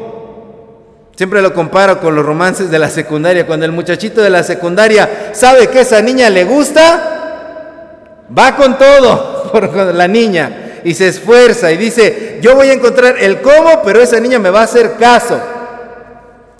Siempre 1.17 1.41
lo 1.41 1.53
comparo 1.53 1.99
con 1.99 2.15
los 2.15 2.25
romances 2.25 2.69
de 2.69 2.79
la 2.79 2.89
secundaria. 2.89 3.47
Cuando 3.47 3.65
el 3.65 3.71
muchachito 3.71 4.21
de 4.21 4.29
la 4.29 4.43
secundaria 4.43 5.31
sabe 5.33 5.67
que 5.67 5.81
esa 5.81 6.01
niña 6.01 6.29
le 6.29 6.45
gusta, 6.45 8.25
va 8.37 8.55
con 8.55 8.77
todo 8.77 9.49
por 9.51 9.73
la 9.75 10.07
niña 10.07 10.79
y 10.83 10.93
se 10.93 11.07
esfuerza 11.07 11.71
y 11.71 11.77
dice, 11.77 12.39
yo 12.41 12.55
voy 12.55 12.69
a 12.69 12.73
encontrar 12.73 13.15
el 13.19 13.41
cómo, 13.41 13.81
pero 13.83 13.99
esa 13.99 14.19
niña 14.19 14.39
me 14.39 14.51
va 14.51 14.61
a 14.61 14.65
hacer 14.65 14.93
caso. 14.93 15.39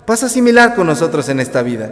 Pasa 0.06 0.28
similar 0.28 0.74
con 0.74 0.88
nosotros 0.88 1.30
en 1.30 1.40
esta 1.40 1.62
vida. 1.62 1.92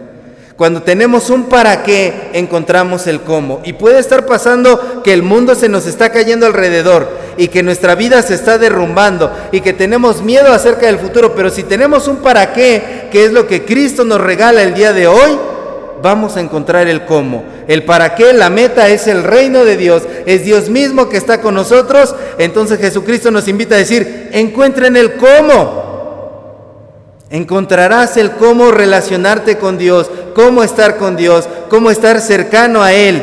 Cuando 0.58 0.84
tenemos 0.84 1.30
un 1.30 1.46
para 1.46 1.84
qué, 1.84 2.30
encontramos 2.32 3.08
el 3.08 3.20
cómo. 3.22 3.60
Y 3.66 3.74
puede 3.74 4.00
estar 4.00 4.26
pasando 4.26 5.02
que 5.04 5.12
el 5.12 5.22
mundo 5.22 5.54
se 5.54 5.68
nos 5.68 5.86
está 5.86 6.12
cayendo 6.12 6.46
alrededor 6.46 7.10
y 7.38 7.50
que 7.50 7.62
nuestra 7.62 7.94
vida 7.96 8.22
se 8.22 8.36
está 8.36 8.58
derrumbando 8.58 9.32
y 9.52 9.60
que 9.60 9.74
tenemos 9.74 10.22
miedo 10.22 10.54
acerca 10.54 10.86
del 10.86 10.98
futuro. 10.98 11.36
Pero 11.36 11.50
si 11.50 11.64
tenemos 11.64 12.08
un 12.08 12.18
para 12.18 12.54
qué, 12.54 13.10
que 13.12 13.26
es 13.26 13.34
lo 13.34 13.48
que 13.48 13.66
Cristo 13.66 14.06
nos 14.06 14.22
regala 14.22 14.64
el 14.64 14.74
día 14.74 14.94
de 14.94 15.08
hoy, 15.08 15.38
vamos 16.02 16.38
a 16.38 16.40
encontrar 16.40 16.88
el 16.88 17.04
cómo. 17.04 17.44
El 17.68 17.84
para 17.84 18.16
qué, 18.16 18.32
la 18.32 18.50
meta 18.50 18.88
es 18.88 19.08
el 19.08 19.24
reino 19.24 19.66
de 19.66 19.76
Dios, 19.76 20.04
es 20.26 20.46
Dios 20.46 20.70
mismo 20.70 21.10
que 21.10 21.18
está 21.18 21.42
con 21.42 21.56
nosotros. 21.56 22.16
Entonces 22.38 22.80
Jesucristo 22.80 23.30
nos 23.30 23.50
invita 23.50 23.76
a 23.76 23.80
decir, 23.80 24.30
encuentren 24.32 24.96
el 24.96 25.18
cómo. 25.18 25.95
Encontrarás 27.36 28.16
el 28.16 28.32
cómo 28.32 28.72
relacionarte 28.72 29.58
con 29.58 29.78
Dios, 29.78 30.10
cómo 30.34 30.64
estar 30.64 30.96
con 30.96 31.18
Dios, 31.18 31.50
cómo 31.70 31.92
estar 31.92 32.22
cercano 32.22 32.82
a 32.82 32.94
Él. 32.94 33.22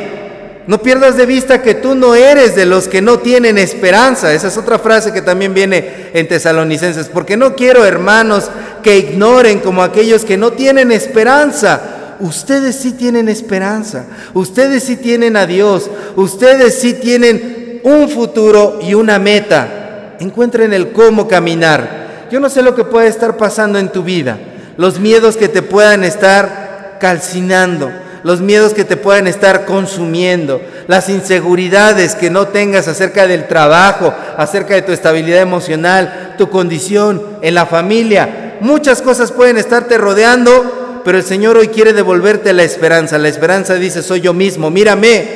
No 0.66 0.83
pierdas 0.83 1.16
de 1.16 1.25
vista 1.25 1.62
que 1.62 1.75
tú 1.75 1.95
no 1.95 2.14
eres 2.14 2.54
de 2.54 2.66
los 2.66 2.88
que 2.88 3.00
no 3.00 3.21
tienen 3.21 3.57
esperanza. 3.57 4.35
Esa 4.35 4.49
es 4.49 4.59
otra 4.59 4.78
frase 4.78 5.14
que 5.14 5.23
también 5.23 5.54
viene 5.54 6.11
en 6.12 6.28
Tesalonicenses. 6.28 7.09
Porque 7.09 7.38
no 7.38 7.57
quiero, 7.57 7.87
hermanos, 7.87 8.50
que 8.83 8.99
ignoren 8.99 9.61
como 9.61 9.83
aquellos 9.83 10.26
que 10.26 10.37
no 10.37 10.52
tienen 10.52 10.92
esperanza. 10.92 11.81
Ustedes 12.21 12.76
sí 12.76 12.92
tienen 12.92 13.31
esperanza. 13.31 14.04
Ustedes 14.35 14.83
sí 14.83 14.97
tienen 14.97 15.38
a 15.38 15.47
Dios. 15.47 15.88
Ustedes 16.16 16.78
sí 16.78 16.92
tienen 16.92 17.81
un 17.83 18.11
futuro 18.11 18.78
y 18.83 18.92
una 18.92 19.19
meta. 19.19 20.16
Encuentren 20.21 20.75
el 20.75 20.92
cómo 20.92 21.26
caminar. 21.26 22.02
Yo 22.33 22.41
no 22.41 22.49
sé 22.49 22.62
lo 22.62 22.75
que 22.75 22.85
puede 22.85 23.09
estar 23.09 23.37
pasando 23.37 23.79
en 23.79 23.91
tu 23.91 24.03
vida, 24.03 24.39
los 24.79 24.99
miedos 24.99 25.37
que 25.37 25.49
te 25.49 25.61
puedan 25.61 26.03
estar 26.03 26.97
calcinando, 26.99 27.93
los 28.25 28.41
miedos 28.41 28.73
que 28.73 28.87
te 28.87 28.97
puedan 28.97 29.27
estar 29.27 29.67
consumiendo, 29.67 30.59
las 30.87 31.11
inseguridades 31.11 32.15
que 32.15 32.31
no 32.31 32.49
tengas 32.49 32.89
acerca 32.89 33.27
del 33.27 33.49
trabajo, 33.49 34.15
acerca 34.39 34.73
de 34.73 34.81
tu 34.81 34.93
estabilidad 34.93 35.43
emocional, 35.43 36.35
tu 36.39 36.49
condición 36.49 37.23
en 37.43 37.55
la 37.55 37.67
familia. 37.67 38.57
Muchas 38.62 39.03
cosas 39.03 39.31
pueden 39.31 39.59
estarte 39.59 39.99
rodeando, 39.99 41.03
pero 41.05 41.19
el 41.19 41.25
Señor 41.25 41.59
hoy 41.59 41.69
quiere 41.69 41.93
devolverte 41.93 42.55
la 42.55 42.62
esperanza. 42.62 43.19
La 43.19 43.29
esperanza 43.29 43.75
dice, 43.75 44.03
soy 44.03 44.23
yo 44.23 44.33
mismo, 44.33 44.71
mírame, 44.71 45.29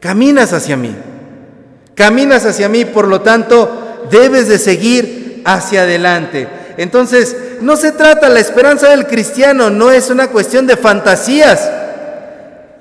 caminas 0.00 0.52
hacia 0.52 0.76
mí, 0.76 0.94
caminas 1.94 2.44
hacia 2.44 2.68
mí, 2.68 2.84
por 2.84 3.08
lo 3.08 3.22
tanto, 3.22 4.06
debes 4.10 4.48
de 4.48 4.58
seguir 4.58 5.21
hacia 5.44 5.82
adelante. 5.82 6.48
Entonces, 6.76 7.36
no 7.60 7.76
se 7.76 7.92
trata, 7.92 8.28
la 8.28 8.40
esperanza 8.40 8.88
del 8.88 9.06
cristiano 9.06 9.70
no 9.70 9.90
es 9.90 10.10
una 10.10 10.28
cuestión 10.28 10.66
de 10.66 10.76
fantasías. 10.76 11.70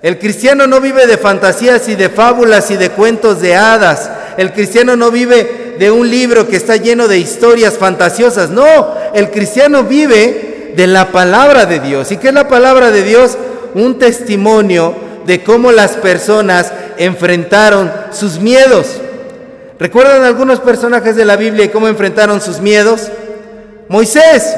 El 0.01 0.17
cristiano 0.17 0.65
no 0.65 0.81
vive 0.81 1.05
de 1.05 1.17
fantasías 1.17 1.87
y 1.87 1.95
de 1.95 2.09
fábulas 2.09 2.71
y 2.71 2.77
de 2.77 2.89
cuentos 2.89 3.41
de 3.41 3.55
hadas. 3.55 4.09
El 4.37 4.51
cristiano 4.51 4.95
no 4.95 5.11
vive 5.11 5.75
de 5.77 5.91
un 5.91 6.09
libro 6.09 6.47
que 6.47 6.55
está 6.55 6.75
lleno 6.77 7.07
de 7.07 7.19
historias 7.19 7.77
fantasiosas. 7.77 8.49
No, 8.49 8.95
el 9.13 9.29
cristiano 9.29 9.83
vive 9.83 10.73
de 10.75 10.87
la 10.87 11.11
palabra 11.11 11.65
de 11.65 11.79
Dios. 11.79 12.11
¿Y 12.11 12.17
qué 12.17 12.29
es 12.29 12.33
la 12.33 12.47
palabra 12.47 12.91
de 12.91 13.03
Dios? 13.03 13.37
Un 13.75 13.99
testimonio 13.99 14.95
de 15.25 15.43
cómo 15.43 15.71
las 15.71 15.91
personas 15.91 16.71
enfrentaron 16.97 17.91
sus 18.11 18.39
miedos. 18.39 18.99
¿Recuerdan 19.81 20.23
algunos 20.23 20.59
personajes 20.59 21.15
de 21.15 21.25
la 21.25 21.37
Biblia 21.37 21.65
y 21.65 21.69
cómo 21.69 21.87
enfrentaron 21.87 22.39
sus 22.39 22.59
miedos? 22.59 23.09
Moisés, 23.89 24.55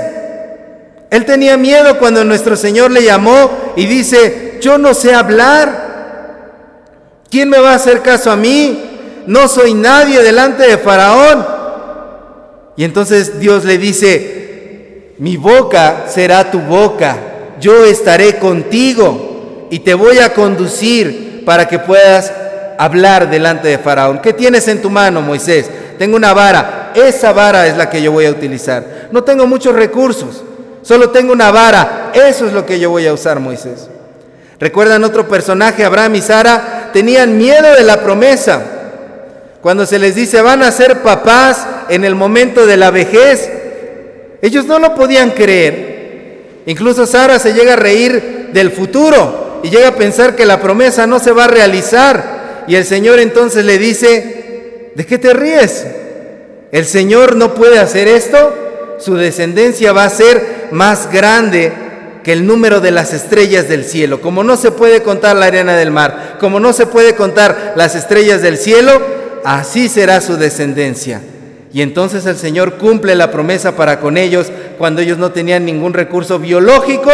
él 1.10 1.24
tenía 1.24 1.56
miedo 1.56 1.98
cuando 1.98 2.26
nuestro 2.26 2.58
Señor 2.58 2.92
le 2.92 3.06
llamó 3.06 3.50
y 3.78 3.86
dice, 3.86 4.58
yo 4.60 4.78
no 4.78 4.94
sé 4.94 5.16
hablar. 5.16 6.52
¿Quién 7.32 7.48
me 7.48 7.60
va 7.60 7.72
a 7.72 7.76
hacer 7.76 8.02
caso 8.02 8.32
a 8.32 8.36
mí? 8.36 9.24
No 9.26 9.48
soy 9.48 9.74
nadie 9.74 10.22
delante 10.22 10.64
de 10.64 10.78
Faraón. 10.78 11.48
Y 12.76 12.84
entonces 12.84 13.40
Dios 13.40 13.64
le 13.64 13.78
dice, 13.78 15.14
mi 15.20 15.38
boca 15.38 16.04
será 16.10 16.52
tu 16.52 16.60
boca, 16.60 17.16
yo 17.62 17.86
estaré 17.86 18.40
contigo 18.40 19.68
y 19.72 19.80
te 19.80 19.94
voy 19.94 20.20
a 20.20 20.34
conducir 20.34 21.44
para 21.46 21.66
que 21.70 21.80
puedas 21.80 22.43
hablar 22.78 23.30
delante 23.30 23.68
de 23.68 23.78
Faraón. 23.78 24.20
¿Qué 24.20 24.34
tienes 24.34 24.68
en 24.68 24.82
tu 24.82 24.90
mano, 24.90 25.22
Moisés? 25.22 25.70
Tengo 25.98 26.16
una 26.16 26.34
vara. 26.34 26.92
Esa 26.96 27.32
vara 27.32 27.68
es 27.68 27.78
la 27.78 27.90
que 27.90 28.02
yo 28.02 28.12
voy 28.12 28.26
a 28.26 28.32
utilizar. 28.32 29.10
No 29.12 29.24
tengo 29.24 29.48
muchos 29.48 29.76
recursos. 29.76 30.44
Solo 30.82 31.10
tengo 31.10 31.34
una 31.34 31.52
vara. 31.52 32.12
Eso 32.14 32.46
es 32.46 32.54
lo 32.54 32.66
que 32.66 32.80
yo 32.80 32.90
voy 32.90 33.08
a 33.08 33.14
usar, 33.14 33.40
Moisés. 33.40 33.90
¿Recuerdan 34.60 35.04
otro 35.04 35.28
personaje? 35.28 35.84
Abraham 35.84 36.16
y 36.16 36.22
Sara 36.22 36.90
tenían 36.94 37.38
miedo 37.38 37.74
de 37.74 37.84
la 37.84 38.02
promesa. 38.02 38.62
Cuando 39.62 39.86
se 39.86 39.98
les 39.98 40.16
dice 40.16 40.42
van 40.42 40.62
a 40.62 40.72
ser 40.72 41.02
papás 41.02 41.66
en 41.90 42.04
el 42.04 42.16
momento 42.16 42.66
de 42.66 42.78
la 42.78 42.92
vejez, 42.92 43.50
ellos 44.42 44.66
no 44.66 44.78
lo 44.80 44.94
podían 44.94 45.32
creer. 45.32 46.62
Incluso 46.66 47.06
Sara 47.06 47.40
se 47.40 47.54
llega 47.54 47.74
a 47.74 47.78
reír 47.78 48.50
del 48.54 48.72
futuro 48.72 49.62
y 49.64 49.70
llega 49.70 49.90
a 49.90 49.96
pensar 49.96 50.36
que 50.36 50.46
la 50.46 50.60
promesa 50.60 51.08
no 51.08 51.20
se 51.20 51.32
va 51.32 51.46
a 51.46 51.48
realizar. 51.48 52.33
Y 52.68 52.76
el 52.76 52.86
Señor 52.86 53.20
entonces 53.20 53.66
le 53.66 53.78
dice, 53.78 54.92
¿de 54.96 55.06
qué 55.06 55.18
te 55.18 55.34
ríes? 55.34 55.86
El 56.72 56.86
Señor 56.86 57.36
no 57.36 57.54
puede 57.54 57.80
hacer 57.80 58.08
esto, 58.08 58.98
su 59.00 59.16
descendencia 59.16 59.92
va 59.92 60.06
a 60.06 60.10
ser 60.10 60.70
más 60.72 61.12
grande 61.12 61.72
que 62.24 62.34
el 62.34 62.48
número 62.48 62.80
de 62.80 62.92
las 62.92 63.14
estrellas 63.14 63.68
del 63.68 63.84
cielo. 63.84 64.22
Como 64.22 64.44
no 64.44 64.56
se 64.56 64.72
puede 64.72 65.04
contar 65.04 65.36
la 65.36 65.48
arena 65.48 65.76
del 65.76 65.92
mar, 65.92 66.38
como 66.40 66.60
no 66.60 66.74
se 66.74 66.86
puede 66.86 67.16
contar 67.16 67.74
las 67.76 67.96
estrellas 67.96 68.42
del 68.42 68.58
cielo, 68.58 69.02
así 69.44 69.90
será 69.90 70.22
su 70.22 70.38
descendencia. 70.38 71.22
Y 71.74 71.82
entonces 71.82 72.26
el 72.26 72.38
Señor 72.38 72.76
cumple 72.76 73.16
la 73.16 73.32
promesa 73.32 73.76
para 73.76 74.00
con 74.00 74.18
ellos 74.18 74.52
cuando 74.78 75.02
ellos 75.02 75.18
no 75.18 75.32
tenían 75.32 75.66
ningún 75.66 75.94
recurso 75.94 76.40
biológico 76.40 77.12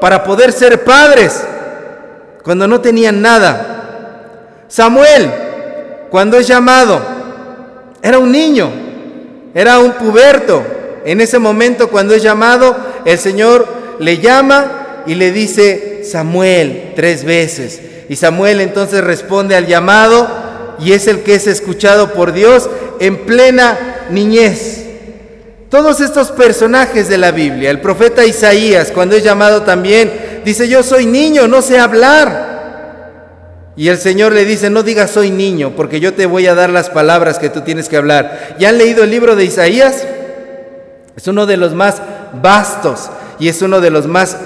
para 0.00 0.24
poder 0.24 0.52
ser 0.52 0.82
padres, 0.82 1.44
cuando 2.42 2.66
no 2.66 2.80
tenían 2.80 3.22
nada. 3.22 3.77
Samuel, 4.68 5.30
cuando 6.10 6.38
es 6.38 6.46
llamado, 6.46 7.00
era 8.02 8.18
un 8.18 8.30
niño, 8.30 8.70
era 9.54 9.78
un 9.78 9.92
puberto. 9.92 10.62
En 11.04 11.20
ese 11.20 11.38
momento, 11.38 11.88
cuando 11.88 12.14
es 12.14 12.22
llamado, 12.22 12.76
el 13.04 13.18
Señor 13.18 13.66
le 13.98 14.18
llama 14.18 15.02
y 15.06 15.14
le 15.14 15.32
dice 15.32 16.02
Samuel 16.04 16.92
tres 16.94 17.24
veces. 17.24 17.80
Y 18.08 18.16
Samuel 18.16 18.60
entonces 18.60 19.02
responde 19.02 19.56
al 19.56 19.66
llamado 19.66 20.28
y 20.78 20.92
es 20.92 21.06
el 21.08 21.22
que 21.22 21.34
es 21.34 21.46
escuchado 21.46 22.12
por 22.12 22.32
Dios 22.32 22.68
en 23.00 23.26
plena 23.26 24.06
niñez. 24.10 24.84
Todos 25.70 26.00
estos 26.00 26.30
personajes 26.30 27.08
de 27.08 27.18
la 27.18 27.30
Biblia, 27.30 27.70
el 27.70 27.80
profeta 27.80 28.24
Isaías, 28.24 28.90
cuando 28.92 29.16
es 29.16 29.22
llamado 29.22 29.62
también, 29.62 30.40
dice, 30.44 30.66
yo 30.66 30.82
soy 30.82 31.04
niño, 31.04 31.46
no 31.46 31.60
sé 31.60 31.78
hablar. 31.78 32.47
Y 33.78 33.90
el 33.90 33.98
Señor 33.98 34.32
le 34.32 34.44
dice, 34.44 34.70
no 34.70 34.82
digas 34.82 35.12
soy 35.12 35.30
niño, 35.30 35.72
porque 35.76 36.00
yo 36.00 36.12
te 36.12 36.26
voy 36.26 36.48
a 36.48 36.56
dar 36.56 36.68
las 36.68 36.90
palabras 36.90 37.38
que 37.38 37.48
tú 37.48 37.60
tienes 37.60 37.88
que 37.88 37.96
hablar. 37.96 38.56
¿Ya 38.58 38.70
han 38.70 38.78
leído 38.78 39.04
el 39.04 39.10
libro 39.10 39.36
de 39.36 39.44
Isaías? 39.44 40.04
Es 41.16 41.28
uno 41.28 41.46
de 41.46 41.56
los 41.56 41.74
más 41.74 42.02
vastos 42.42 43.08
y 43.38 43.46
es 43.46 43.62
uno 43.62 43.80
de 43.80 43.90
los 43.90 44.08
más 44.08 44.36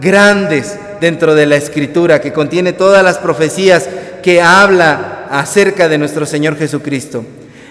grandes 0.00 0.76
dentro 1.00 1.36
de 1.36 1.46
la 1.46 1.54
escritura, 1.54 2.20
que 2.20 2.32
contiene 2.32 2.72
todas 2.72 3.04
las 3.04 3.18
profecías 3.18 3.88
que 4.24 4.42
habla 4.42 5.28
acerca 5.30 5.88
de 5.88 5.96
nuestro 5.96 6.26
Señor 6.26 6.56
Jesucristo. 6.56 7.24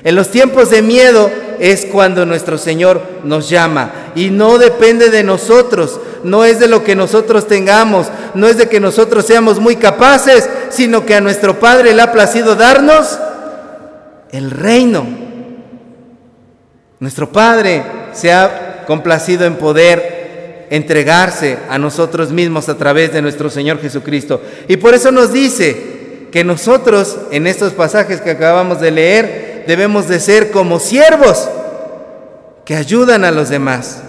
En 0.06 0.16
los 0.16 0.30
tiempos 0.30 0.70
de 0.70 0.82
miedo 0.82 1.30
es 1.60 1.86
cuando 1.86 2.26
nuestro 2.26 2.58
Señor 2.58 3.02
nos 3.26 3.50
llama 3.50 3.92
y 4.16 4.30
no 4.30 4.58
depende 4.58 5.10
de 5.10 5.24
nosotros, 5.24 6.00
no 6.24 6.46
es 6.46 6.60
de 6.60 6.70
lo 6.70 6.86
que 6.86 6.96
nosotros 6.96 7.48
tengamos, 7.48 8.08
no 8.34 8.48
es 8.48 8.58
de 8.58 8.70
que 8.70 8.80
nosotros 8.80 9.26
seamos 9.26 9.60
muy 9.60 9.76
capaces, 9.76 10.50
sino 10.70 11.06
que 11.06 11.16
a 11.16 11.22
nuestro 11.22 11.60
Padre 11.60 11.94
le 11.94 12.02
ha 12.02 12.12
placido 12.12 12.56
darnos 12.56 13.20
el 14.32 14.52
reino. 14.52 15.06
Nuestro 17.00 17.32
Padre 17.32 17.84
se 18.14 18.32
ha 18.32 18.86
complacido 18.86 19.46
en 19.46 19.56
poder 19.56 20.68
entregarse 20.70 21.58
a 21.70 21.78
nosotros 21.78 22.32
mismos 22.32 22.70
a 22.70 22.78
través 22.78 23.14
de 23.14 23.22
nuestro 23.22 23.50
Señor 23.50 23.82
Jesucristo. 23.82 24.42
Y 24.68 24.78
por 24.78 24.94
eso 24.94 25.12
nos 25.12 25.32
dice 25.32 26.28
que 26.32 26.44
nosotros 26.44 27.18
en 27.32 27.48
estos 27.48 27.74
pasajes 27.74 28.22
que 28.22 28.32
acabamos 28.32 28.80
de 28.80 28.92
leer 28.92 29.64
debemos 29.68 30.08
de 30.08 30.20
ser 30.20 30.52
como 30.52 30.80
siervos 30.80 31.50
que 32.66 32.76
ayudan 32.76 33.26
a 33.26 33.32
los 33.32 33.50
demás. 33.50 34.02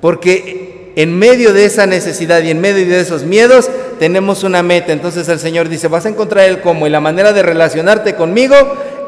Porque 0.00 0.73
en 0.96 1.18
medio 1.18 1.52
de 1.52 1.64
esa 1.64 1.86
necesidad 1.86 2.42
y 2.42 2.50
en 2.50 2.60
medio 2.60 2.86
de 2.86 3.00
esos 3.00 3.24
miedos 3.24 3.68
tenemos 3.98 4.44
una 4.44 4.62
meta. 4.62 4.92
Entonces 4.92 5.28
el 5.28 5.40
Señor 5.40 5.68
dice, 5.68 5.88
vas 5.88 6.06
a 6.06 6.10
encontrar 6.10 6.48
el 6.48 6.60
cómo 6.60 6.86
y 6.86 6.90
la 6.90 7.00
manera 7.00 7.32
de 7.32 7.42
relacionarte 7.42 8.14
conmigo 8.14 8.54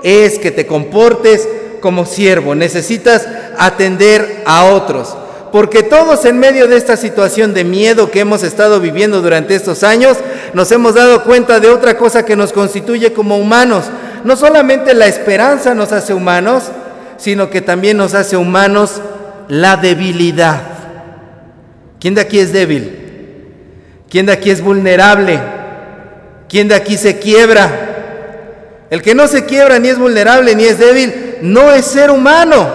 es 0.02 0.38
que 0.38 0.50
te 0.50 0.66
comportes 0.66 1.48
como 1.80 2.06
siervo. 2.06 2.54
Necesitas 2.54 3.26
atender 3.58 4.42
a 4.46 4.64
otros. 4.64 5.16
Porque 5.52 5.82
todos 5.82 6.24
en 6.24 6.38
medio 6.38 6.66
de 6.66 6.76
esta 6.76 6.96
situación 6.96 7.54
de 7.54 7.64
miedo 7.64 8.10
que 8.10 8.20
hemos 8.20 8.42
estado 8.42 8.80
viviendo 8.80 9.22
durante 9.22 9.54
estos 9.54 9.84
años, 9.84 10.18
nos 10.52 10.70
hemos 10.72 10.94
dado 10.94 11.22
cuenta 11.22 11.60
de 11.60 11.70
otra 11.70 11.96
cosa 11.96 12.24
que 12.24 12.36
nos 12.36 12.52
constituye 12.52 13.12
como 13.12 13.38
humanos. 13.38 13.84
No 14.24 14.36
solamente 14.36 14.92
la 14.92 15.06
esperanza 15.06 15.74
nos 15.74 15.92
hace 15.92 16.12
humanos, 16.12 16.64
sino 17.16 17.48
que 17.48 17.62
también 17.62 17.96
nos 17.96 18.14
hace 18.14 18.36
humanos 18.36 19.00
la 19.48 19.76
debilidad. 19.76 20.75
¿Quién 22.00 22.14
de 22.14 22.20
aquí 22.20 22.38
es 22.38 22.52
débil? 22.52 23.06
¿Quién 24.08 24.26
de 24.26 24.32
aquí 24.32 24.50
es 24.50 24.60
vulnerable? 24.60 25.40
¿Quién 26.48 26.68
de 26.68 26.74
aquí 26.74 26.96
se 26.96 27.18
quiebra? 27.18 27.86
El 28.90 29.02
que 29.02 29.14
no 29.14 29.26
se 29.26 29.44
quiebra 29.44 29.78
ni 29.78 29.88
es 29.88 29.98
vulnerable 29.98 30.54
ni 30.54 30.64
es 30.64 30.78
débil, 30.78 31.36
no 31.42 31.72
es 31.72 31.86
ser 31.86 32.10
humano. 32.10 32.68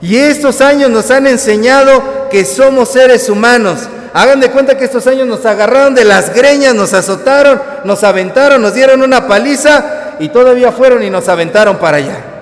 Y 0.00 0.16
estos 0.16 0.60
años 0.60 0.90
nos 0.90 1.10
han 1.10 1.26
enseñado 1.26 2.28
que 2.30 2.44
somos 2.44 2.90
seres 2.90 3.28
humanos. 3.28 3.88
Hagan 4.12 4.40
de 4.40 4.50
cuenta 4.50 4.76
que 4.76 4.84
estos 4.84 5.06
años 5.06 5.26
nos 5.26 5.46
agarraron 5.46 5.94
de 5.94 6.04
las 6.04 6.34
greñas, 6.34 6.74
nos 6.74 6.92
azotaron, 6.94 7.60
nos 7.84 8.04
aventaron, 8.04 8.60
nos 8.60 8.74
dieron 8.74 9.02
una 9.02 9.26
paliza 9.26 10.16
y 10.18 10.28
todavía 10.28 10.72
fueron 10.72 11.02
y 11.02 11.10
nos 11.10 11.28
aventaron 11.28 11.78
para 11.78 11.98
allá. 11.98 12.33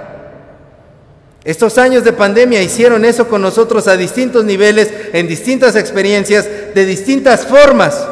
Estos 1.45 1.77
años 1.79 2.05
de 2.05 2.13
pandemia 2.13 2.63
hicieron 2.63 3.05
eso 3.05 3.27
con 3.27 3.43
nosotros 3.43 3.89
a 3.89 3.97
distintos 3.97 4.45
niveles, 4.45 4.93
en 5.13 5.27
distintas 5.27 5.75
experiencias, 5.75 6.49
de 6.75 6.87
distintas 6.87 7.47
formas. 7.47 8.07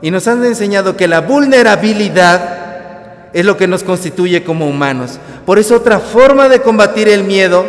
Y 0.00 0.10
nos 0.10 0.26
han 0.26 0.44
enseñado 0.44 0.96
que 0.96 1.06
la 1.06 1.20
vulnerabilidad 1.20 3.30
es 3.34 3.44
lo 3.44 3.58
que 3.58 3.66
nos 3.66 3.82
constituye 3.82 4.42
como 4.42 4.66
humanos. 4.66 5.18
Por 5.44 5.58
eso 5.58 5.76
otra 5.76 6.00
forma 6.00 6.48
de 6.48 6.62
combatir 6.62 7.08
el 7.08 7.24
miedo 7.24 7.66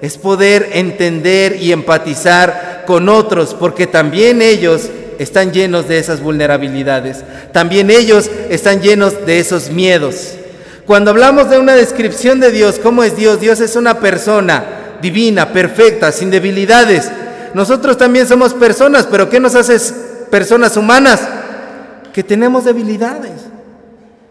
es 0.00 0.18
poder 0.18 0.70
entender 0.74 1.56
y 1.60 1.72
empatizar 1.72 2.84
con 2.86 3.08
otros, 3.08 3.54
porque 3.54 3.88
también 3.88 4.40
ellos 4.40 4.88
están 5.18 5.52
llenos 5.52 5.88
de 5.88 5.98
esas 5.98 6.20
vulnerabilidades, 6.20 7.24
también 7.52 7.90
ellos 7.90 8.30
están 8.50 8.80
llenos 8.80 9.26
de 9.26 9.38
esos 9.38 9.70
miedos. 9.70 10.34
Cuando 10.86 11.10
hablamos 11.10 11.48
de 11.48 11.58
una 11.58 11.74
descripción 11.74 12.40
de 12.40 12.50
Dios, 12.50 12.80
¿cómo 12.82 13.04
es 13.04 13.16
Dios? 13.16 13.40
Dios 13.40 13.60
es 13.60 13.76
una 13.76 14.00
persona 14.00 14.64
divina, 15.00 15.52
perfecta, 15.52 16.12
sin 16.12 16.30
debilidades. 16.30 17.10
Nosotros 17.54 17.96
también 17.96 18.26
somos 18.26 18.54
personas, 18.54 19.06
pero 19.10 19.28
¿qué 19.28 19.38
nos 19.38 19.54
hace 19.54 19.78
personas 20.30 20.76
humanas? 20.76 21.20
Que 22.12 22.22
tenemos 22.22 22.64
debilidades 22.64 23.52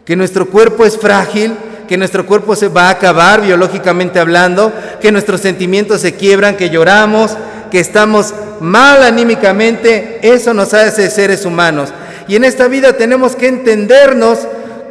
que 0.05 0.15
nuestro 0.15 0.49
cuerpo 0.49 0.85
es 0.85 0.97
frágil, 0.97 1.53
que 1.87 1.97
nuestro 1.97 2.25
cuerpo 2.25 2.55
se 2.55 2.67
va 2.67 2.87
a 2.87 2.91
acabar 2.91 3.41
biológicamente 3.41 4.19
hablando, 4.19 4.71
que 4.99 5.11
nuestros 5.11 5.41
sentimientos 5.41 6.01
se 6.01 6.15
quiebran, 6.15 6.57
que 6.57 6.69
lloramos, 6.69 7.37
que 7.69 7.79
estamos 7.79 8.33
mal 8.59 9.03
anímicamente, 9.03 10.19
eso 10.21 10.53
nos 10.53 10.73
hace 10.73 11.09
seres 11.09 11.45
humanos. 11.45 11.93
Y 12.27 12.35
en 12.35 12.43
esta 12.43 12.67
vida 12.67 12.93
tenemos 12.93 13.35
que 13.35 13.47
entendernos 13.47 14.39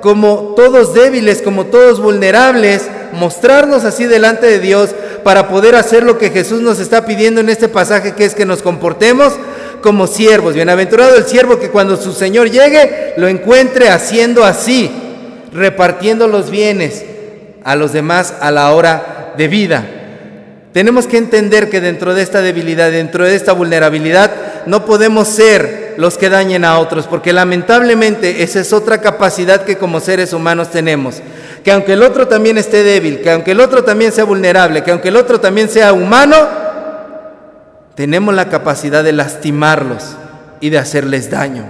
como 0.01 0.55
todos 0.57 0.95
débiles, 0.95 1.43
como 1.43 1.67
todos 1.67 2.01
vulnerables, 2.01 2.89
mostrarnos 3.13 3.85
así 3.85 4.07
delante 4.07 4.47
de 4.47 4.59
Dios 4.59 4.91
para 5.25 5.49
poder 5.49 5.75
hacer 5.75 6.03
lo 6.03 6.19
que 6.19 6.31
Jesús 6.31 6.63
nos 6.63 6.81
está 6.81 7.05
pidiendo 7.05 7.41
en 7.41 7.49
este 7.49 7.69
pasaje, 7.69 8.15
que 8.15 8.25
es 8.25 8.35
que 8.35 8.47
nos 8.47 8.63
comportemos 8.63 9.35
como 9.83 10.07
siervos. 10.07 10.55
Bienaventurado 10.55 11.17
el 11.17 11.25
siervo 11.25 11.59
que 11.59 11.71
cuando 11.71 11.97
su 11.97 12.13
Señor 12.13 12.51
llegue 12.51 13.15
lo 13.17 13.29
encuentre 13.29 13.91
haciendo 13.91 14.45
así, 14.45 14.91
repartiendo 15.53 16.29
los 16.29 16.51
bienes 16.51 17.05
a 17.65 17.77
los 17.77 17.93
demás 17.93 18.35
a 18.41 18.51
la 18.51 18.73
hora 18.73 19.35
de 19.37 19.49
vida. 19.49 19.85
Tenemos 20.73 21.07
que 21.07 21.19
entender 21.19 21.69
que 21.69 21.81
dentro 21.81 22.15
de 22.15 22.23
esta 22.23 22.41
debilidad, 22.43 22.91
dentro 22.93 23.25
de 23.25 23.35
esta 23.35 23.53
vulnerabilidad, 23.53 24.31
no 24.67 24.85
podemos 24.85 25.27
ser 25.27 25.80
los 25.97 26.17
que 26.19 26.29
dañen 26.29 26.65
a 26.65 26.79
otros, 26.79 27.07
porque 27.07 27.33
lamentablemente 27.33 28.43
esa 28.43 28.61
es 28.61 28.73
otra 28.73 29.01
capacidad 29.01 29.65
que 29.65 29.77
como 29.77 30.01
seres 30.01 30.33
humanos 30.33 30.71
tenemos. 30.71 31.23
Que 31.65 31.73
aunque 31.73 31.93
el 31.93 32.03
otro 32.03 32.29
también 32.29 32.59
esté 32.59 32.83
débil, 32.83 33.21
que 33.21 33.31
aunque 33.31 33.53
el 33.53 33.61
otro 33.61 33.85
también 33.85 34.13
sea 34.13 34.25
vulnerable, 34.25 34.83
que 34.83 34.91
aunque 34.91 35.09
el 35.09 35.17
otro 35.17 35.41
también 35.41 35.69
sea 35.69 35.93
humano, 35.93 36.37
tenemos 37.95 38.35
la 38.35 38.49
capacidad 38.49 39.05
de 39.05 39.13
lastimarlos 39.13 40.17
y 40.61 40.71
de 40.71 40.79
hacerles 40.79 41.31
daño. 41.31 41.65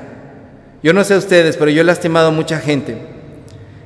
Yo 0.83 0.92
no 0.92 1.04
sé 1.04 1.16
ustedes, 1.16 1.56
pero 1.56 1.70
yo 1.70 1.83
he 1.83 1.85
lastimado 1.85 2.28
a 2.28 2.33
mucha 2.33 2.59
gente. 2.59 2.96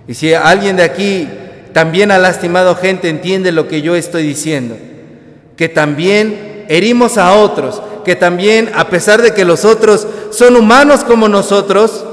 Y 0.07 0.15
si 0.15 0.35
alguien 0.35 0.77
de 0.77 0.83
aquí 0.83 1.29
también 1.73 2.11
ha 2.11 2.19
lastimado 2.19 2.77
gente, 2.77 3.09
entiende 3.09 3.51
lo 3.51 3.67
que 3.67 3.83
yo 3.83 3.97
estoy 3.97 4.23
diciendo. 4.25 4.77
Que 5.57 5.69
también 5.69 6.67
herimos 6.69 7.19
a 7.19 7.35
otros, 7.35 7.83
que 8.05 8.15
también, 8.15 8.71
a 8.75 8.89
pesar 8.89 9.23
de 9.23 9.33
que 9.33 9.45
los 9.45 9.65
otros 9.65 10.07
son 10.35 10.57
humanos 10.57 11.05
como 11.05 11.29
nosotros, 11.29 12.05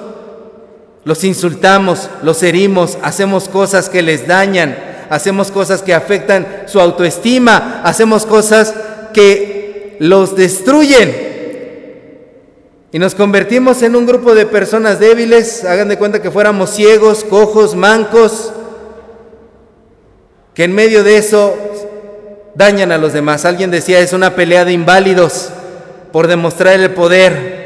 los 1.04 1.24
insultamos, 1.24 2.10
los 2.22 2.44
herimos, 2.44 2.98
hacemos 3.02 3.50
cosas 3.50 3.90
que 3.90 4.02
les 4.02 4.28
dañan, 4.28 4.78
hacemos 5.10 5.50
cosas 5.50 5.82
que 5.82 5.94
afectan 5.94 6.64
su 6.68 6.80
autoestima, 6.80 7.82
hacemos 7.84 8.26
cosas 8.26 8.74
que 9.14 9.98
los 10.00 10.36
destruyen. 10.36 11.32
Y 12.92 13.00
nos 13.00 13.16
convertimos 13.16 13.82
en 13.82 13.96
un 13.96 14.06
grupo 14.06 14.36
de 14.36 14.46
personas 14.46 15.00
débiles, 15.00 15.64
hagan 15.64 15.88
de 15.88 15.98
cuenta 15.98 16.22
que 16.22 16.30
fuéramos 16.30 16.70
ciegos, 16.70 17.24
cojos, 17.24 17.76
mancos, 17.76 18.52
que 20.54 20.66
en 20.66 20.74
medio 20.74 21.04
de 21.04 21.18
eso 21.18 21.56
dañan 22.54 22.92
a 22.92 22.98
los 22.98 23.14
demás. 23.14 23.46
Alguien 23.46 23.72
decía, 23.72 24.00
es 24.00 24.14
una 24.14 24.36
pelea 24.36 24.66
de 24.66 24.74
inválidos 24.74 25.50
por 26.12 26.28
demostrar 26.28 26.80
el 26.80 26.92
poder. 26.92 27.61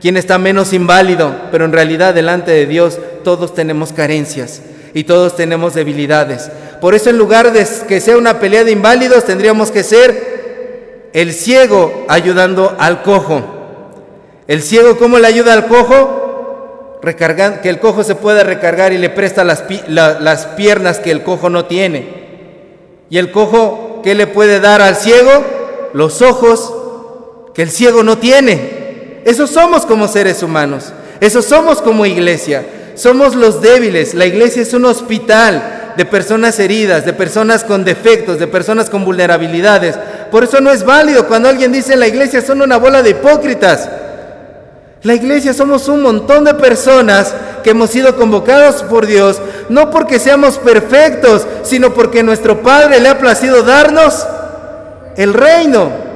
¿Quién 0.00 0.16
está 0.16 0.38
menos 0.38 0.72
inválido? 0.72 1.34
Pero 1.52 1.66
en 1.66 1.72
realidad 1.72 2.14
delante 2.14 2.50
de 2.52 2.66
Dios 2.66 2.98
todos 3.22 3.54
tenemos 3.54 3.92
carencias 3.92 4.62
y 4.94 5.04
todos 5.04 5.36
tenemos 5.36 5.74
debilidades. 5.74 6.50
Por 6.80 6.94
eso 6.94 7.10
en 7.10 7.18
lugar 7.18 7.52
de 7.52 7.66
que 7.86 8.00
sea 8.00 8.16
una 8.16 8.40
pelea 8.40 8.64
de 8.64 8.72
inválidos, 8.72 9.24
tendríamos 9.24 9.70
que 9.70 9.82
ser 9.82 11.10
el 11.12 11.32
ciego 11.32 12.06
ayudando 12.08 12.74
al 12.78 13.02
cojo. 13.02 13.42
El 14.46 14.62
ciego, 14.62 14.96
¿cómo 14.96 15.18
le 15.18 15.26
ayuda 15.26 15.52
al 15.52 15.66
cojo? 15.66 16.98
Recargan, 17.02 17.60
que 17.60 17.68
el 17.68 17.78
cojo 17.78 18.02
se 18.02 18.14
pueda 18.14 18.42
recargar 18.42 18.92
y 18.92 18.98
le 18.98 19.10
presta 19.10 19.44
las, 19.44 19.64
las 19.88 20.46
piernas 20.46 20.98
que 20.98 21.10
el 21.10 21.22
cojo 21.22 21.50
no 21.50 21.66
tiene. 21.66 22.20
Y 23.10 23.18
el 23.18 23.30
cojo, 23.30 24.00
¿qué 24.02 24.14
le 24.14 24.26
puede 24.26 24.60
dar 24.60 24.80
al 24.80 24.96
ciego? 24.96 25.44
Los 25.92 26.22
ojos 26.22 26.74
que 27.54 27.62
el 27.62 27.70
ciego 27.70 28.02
no 28.02 28.18
tiene. 28.18 28.79
Eso 29.24 29.46
somos 29.46 29.86
como 29.86 30.08
seres 30.08 30.42
humanos. 30.42 30.92
Eso 31.20 31.42
somos 31.42 31.82
como 31.82 32.06
iglesia. 32.06 32.64
Somos 32.94 33.34
los 33.34 33.60
débiles. 33.60 34.14
La 34.14 34.26
iglesia 34.26 34.62
es 34.62 34.72
un 34.72 34.84
hospital 34.84 35.92
de 35.96 36.04
personas 36.04 36.58
heridas, 36.58 37.04
de 37.04 37.12
personas 37.12 37.64
con 37.64 37.84
defectos, 37.84 38.38
de 38.38 38.46
personas 38.46 38.88
con 38.88 39.04
vulnerabilidades. 39.04 39.96
Por 40.30 40.44
eso 40.44 40.60
no 40.60 40.70
es 40.70 40.84
válido 40.84 41.26
cuando 41.26 41.48
alguien 41.48 41.72
dice 41.72 41.96
la 41.96 42.06
iglesia 42.06 42.40
son 42.40 42.62
una 42.62 42.78
bola 42.78 43.02
de 43.02 43.10
hipócritas. 43.10 43.88
La 45.02 45.14
iglesia 45.14 45.54
somos 45.54 45.88
un 45.88 46.02
montón 46.02 46.44
de 46.44 46.54
personas 46.54 47.34
que 47.62 47.70
hemos 47.70 47.90
sido 47.90 48.16
convocados 48.16 48.82
por 48.82 49.06
Dios, 49.06 49.40
no 49.70 49.90
porque 49.90 50.18
seamos 50.18 50.58
perfectos, 50.58 51.46
sino 51.62 51.94
porque 51.94 52.22
nuestro 52.22 52.62
Padre 52.62 53.00
le 53.00 53.08
ha 53.08 53.18
placido 53.18 53.62
darnos 53.62 54.26
el 55.16 55.32
reino. 55.32 56.09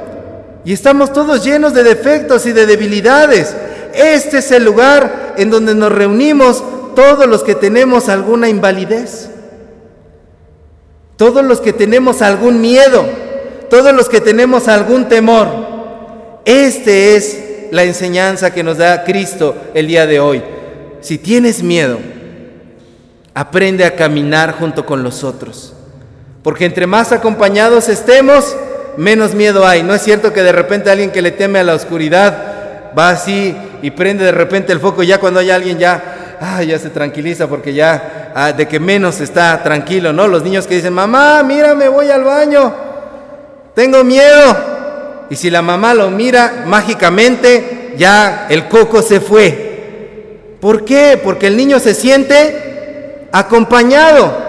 Y 0.65 0.73
estamos 0.73 1.13
todos 1.13 1.45
llenos 1.45 1.75
de 1.75 1.83
defectos 1.83 2.47
y 2.47 2.53
de 2.53 2.67
debilidades. 2.67 3.55
Este 3.95 4.39
es 4.39 4.51
el 4.51 4.65
lugar 4.65 5.35
en 5.37 5.51
donde 5.51 5.75
nos 5.75 5.93
reunimos 5.93 6.63
todos 6.95 7.27
los 7.27 7.43
que 7.43 7.55
tenemos 7.55 8.09
alguna 8.09 8.49
invalidez, 8.49 9.29
todos 11.17 11.45
los 11.45 11.61
que 11.61 11.73
tenemos 11.73 12.23
algún 12.23 12.61
miedo, 12.61 13.05
todos 13.69 13.93
los 13.93 14.09
que 14.09 14.21
tenemos 14.21 14.69
algún 14.69 15.09
temor. 15.09 15.49
Este 16.45 17.17
es 17.17 17.39
la 17.71 17.85
enseñanza 17.85 18.53
que 18.53 18.63
nos 18.63 18.79
da 18.79 19.05
Cristo 19.05 19.57
el 19.75 19.87
día 19.87 20.07
de 20.07 20.21
hoy. 20.21 20.43
Si 21.01 21.19
tienes 21.19 21.63
miedo, 21.63 21.99
aprende 23.35 23.85
a 23.85 23.97
caminar 23.97 24.55
junto 24.59 24.87
con 24.87 25.03
los 25.03 25.25
otros. 25.25 25.75
Porque 26.43 26.65
entre 26.65 26.87
más 26.87 27.13
acompañados 27.13 27.89
estemos, 27.89 28.57
menos 28.97 29.35
miedo 29.35 29.67
hay. 29.67 29.83
No 29.83 29.95
es 29.95 30.03
cierto 30.03 30.33
que 30.33 30.43
de 30.43 30.53
repente 30.53 30.91
alguien 30.91 31.11
que 31.11 31.23
le 31.23 31.33
teme 31.33 31.59
a 31.59 31.65
la 31.65 31.75
oscuridad 31.75 32.93
va 32.97 33.11
así 33.11 33.57
y 33.83 33.91
prende 33.91 34.25
de 34.25 34.33
repente 34.33 34.73
el 34.73 34.81
foco 34.81 35.03
ya 35.03 35.19
cuando 35.19 35.41
hay 35.41 35.51
alguien 35.51 35.79
ya, 35.79 36.37
ah, 36.41 36.63
ya 36.63 36.79
se 36.79 36.91
tranquiliza 36.91 37.49
porque 37.49 37.75
ya 37.75 38.33
ah, 38.35 38.53
de 38.53 38.67
que 38.67 38.81
menos 38.81 39.21
está 39.21 39.63
tranquilo, 39.63 40.13
¿no? 40.13 40.27
Los 40.29 40.43
niños 40.43 40.67
que 40.67 40.77
dicen, 40.77 40.93
mamá, 40.93 41.43
mira, 41.43 41.75
me 41.75 41.89
voy 41.89 42.11
al 42.11 42.25
baño, 42.25 42.75
tengo 43.75 44.05
miedo. 44.05 44.75
Y 45.31 45.37
si 45.37 45.51
la 45.51 45.63
mamá 45.63 45.95
lo 45.95 46.11
mira 46.11 46.65
mágicamente, 46.67 47.95
ya 47.97 48.47
el 48.49 48.69
coco 48.69 49.03
se 49.03 49.21
fue. 49.21 50.57
¿Por 50.61 50.85
qué? 50.85 51.21
Porque 51.23 51.47
el 51.47 51.57
niño 51.57 51.79
se 51.79 51.95
siente 51.95 53.29
acompañado. 53.33 54.45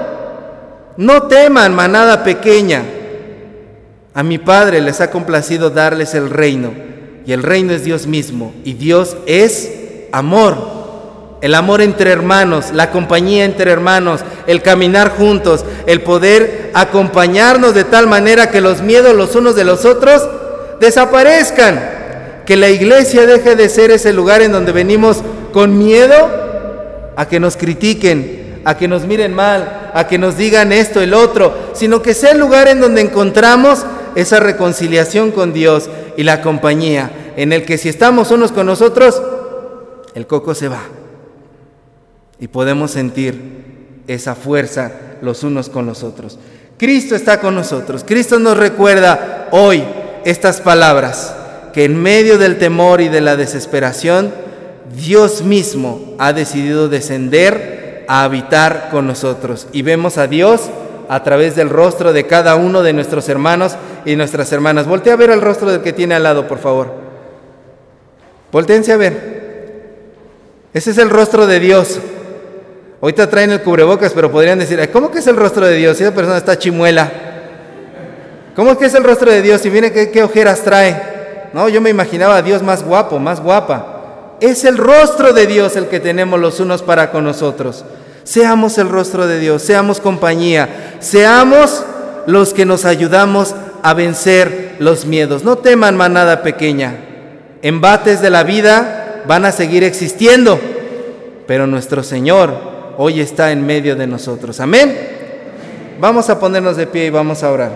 No 0.98 1.24
teman, 1.24 1.74
manada 1.74 2.24
pequeña. 2.24 2.84
A 4.16 4.24
mi 4.24 4.38
Padre 4.38 4.80
les 4.80 5.02
ha 5.02 5.12
complacido 5.12 5.70
darles 5.70 6.14
el 6.16 6.30
reino. 6.30 6.72
Y 7.26 7.34
el 7.34 7.44
reino 7.44 7.74
es 7.74 7.84
Dios 7.84 8.08
mismo. 8.08 8.54
Y 8.64 8.74
Dios 8.74 9.18
es 9.26 9.70
amor. 10.14 10.56
El 11.42 11.54
amor 11.54 11.82
entre 11.82 12.12
hermanos, 12.12 12.68
la 12.74 12.92
compañía 12.92 13.44
entre 13.44 13.70
hermanos, 13.72 14.22
el 14.48 14.62
caminar 14.62 15.10
juntos, 15.10 15.66
el 15.86 16.02
poder 16.02 16.72
acompañarnos 16.74 17.76
de 17.76 17.84
tal 17.84 18.08
manera 18.08 18.50
que 18.50 18.62
los 18.62 18.82
miedos 18.82 19.14
los 19.14 19.36
unos 19.36 19.54
de 19.54 19.66
los 19.66 19.84
otros 19.84 20.26
desaparezcan. 20.80 21.78
Que 22.46 22.56
la 22.56 22.70
iglesia 22.70 23.26
deje 23.26 23.58
de 23.58 23.68
ser 23.68 23.92
ese 23.92 24.14
lugar 24.14 24.42
en 24.42 24.54
donde 24.54 24.72
venimos 24.72 25.18
con 25.52 25.78
miedo 25.78 26.16
a 27.18 27.28
que 27.28 27.42
nos 27.42 27.58
critiquen, 27.58 28.62
a 28.64 28.78
que 28.78 28.88
nos 28.88 29.04
miren 29.04 29.34
mal, 29.34 29.92
a 29.94 30.08
que 30.08 30.18
nos 30.18 30.38
digan 30.38 30.72
esto, 30.72 31.02
el 31.02 31.14
otro, 31.14 31.54
sino 31.74 32.02
que 32.02 32.14
sea 32.14 32.32
el 32.32 32.40
lugar 32.40 32.70
en 32.70 32.80
donde 32.80 33.02
encontramos 33.02 33.86
esa 34.16 34.40
reconciliación 34.40 35.32
con 35.32 35.54
Dios 35.54 35.90
y 36.18 36.24
la 36.24 36.42
compañía, 36.42 37.34
en 37.36 37.54
el 37.54 37.66
que 37.66 37.78
si 37.78 37.90
estamos 37.90 38.32
unos 38.32 38.52
con 38.52 38.66
nosotros, 38.66 39.22
el 40.16 40.26
coco 40.28 40.56
se 40.56 40.70
va. 40.70 40.84
Y 42.40 42.48
podemos 42.48 42.92
sentir 42.92 44.04
esa 44.08 44.36
fuerza 44.36 44.92
los 45.22 45.44
unos 45.44 45.70
con 45.70 45.86
los 45.86 46.04
otros. 46.04 46.40
Cristo 46.78 47.16
está 47.16 47.40
con 47.40 47.56
nosotros. 47.56 48.04
Cristo 48.06 48.40
nos 48.40 48.58
recuerda 48.58 49.48
hoy 49.52 49.84
estas 50.26 50.62
palabras, 50.62 51.36
que 51.74 51.86
en 51.86 52.02
medio 52.02 52.38
del 52.38 52.58
temor 52.58 53.02
y 53.02 53.10
de 53.10 53.22
la 53.22 53.36
desesperación, 53.36 54.34
Dios 54.96 55.42
mismo 55.42 56.16
ha 56.20 56.34
decidido 56.34 56.90
descender 56.90 58.06
a 58.08 58.24
habitar 58.24 58.90
con 58.92 59.08
nosotros. 59.08 59.68
Y 59.72 59.82
vemos 59.82 60.18
a 60.18 60.28
Dios 60.28 60.70
a 61.10 61.24
través 61.24 61.56
del 61.56 61.70
rostro 61.70 62.14
de 62.14 62.26
cada 62.26 62.56
uno 62.56 62.84
de 62.84 62.94
nuestros 62.94 63.28
hermanos 63.30 63.76
y 64.06 64.16
nuestras 64.16 64.52
hermanas. 64.52 64.88
Voltea 64.88 65.14
a 65.14 65.18
ver 65.18 65.30
el 65.30 65.42
rostro 65.42 65.72
del 65.72 65.82
que 65.82 65.94
tiene 65.94 66.16
al 66.16 66.24
lado, 66.24 66.48
por 66.48 66.60
favor. 66.60 66.94
Voltéense 68.52 68.92
a 68.92 68.98
ver. 68.98 69.36
Ese 70.74 70.92
es 70.92 70.98
el 70.98 71.10
rostro 71.10 71.48
de 71.48 71.60
Dios. 71.60 72.00
Ahorita 73.02 73.30
traen 73.30 73.52
el 73.52 73.62
cubrebocas, 73.62 74.14
pero 74.14 74.32
podrían 74.32 74.60
decir, 74.60 74.90
¿cómo 74.92 75.12
que 75.12 75.20
es 75.20 75.28
el 75.28 75.36
rostro 75.36 75.66
de 75.66 75.76
Dios? 75.76 75.98
Si 75.98 76.04
esa 76.04 76.14
persona 76.14 76.38
está 76.38 76.58
chimuela. 76.58 77.12
¿Cómo 78.56 78.78
que 78.78 78.86
es 78.86 78.94
el 78.94 79.04
rostro 79.04 79.32
de 79.32 79.42
Dios? 79.42 79.66
Y 79.66 79.70
viene 79.70 79.92
qué, 79.92 80.10
qué 80.12 80.24
ojeras 80.24 80.62
trae. 80.62 81.50
No, 81.54 81.70
yo 81.70 81.82
me 81.82 81.90
imaginaba 81.90 82.38
a 82.38 82.42
Dios 82.42 82.64
más 82.64 82.84
guapo, 82.84 83.20
más 83.20 83.42
guapa. 83.42 84.38
Es 84.40 84.66
el 84.66 84.78
rostro 84.78 85.34
de 85.34 85.48
Dios 85.48 85.76
el 85.76 85.88
que 85.88 86.00
tenemos 86.00 86.40
los 86.40 86.60
unos 86.60 86.82
para 86.82 87.12
con 87.12 87.24
nosotros. 87.24 87.86
Seamos 88.26 88.78
el 88.78 88.90
rostro 88.90 89.28
de 89.28 89.40
Dios, 89.40 89.62
seamos 89.62 90.02
compañía, 90.02 90.85
seamos 91.06 91.84
los 92.28 92.54
que 92.54 92.66
nos 92.66 92.86
ayudamos 92.86 93.56
a 93.84 93.94
vencer 93.94 94.76
los 94.80 95.06
miedos. 95.06 95.44
No 95.44 95.58
teman 95.58 95.96
manada 95.96 96.42
pequeña. 96.42 96.96
Embates 97.62 98.22
de 98.22 98.30
la 98.30 98.44
vida 98.44 99.24
van 99.28 99.46
a 99.46 99.52
seguir 99.52 99.84
existiendo, 99.84 100.60
pero 101.48 101.68
nuestro 101.68 102.04
Señor 102.04 102.54
hoy 102.98 103.22
está 103.22 103.52
en 103.52 103.66
medio 103.66 103.96
de 103.96 104.08
nosotros. 104.08 104.60
Amén. 104.60 104.98
Vamos 106.00 106.30
a 106.30 106.40
ponernos 106.40 106.78
de 106.78 106.88
pie 106.88 107.06
y 107.06 107.10
vamos 107.10 107.44
a 107.44 107.52
orar. 107.52 107.72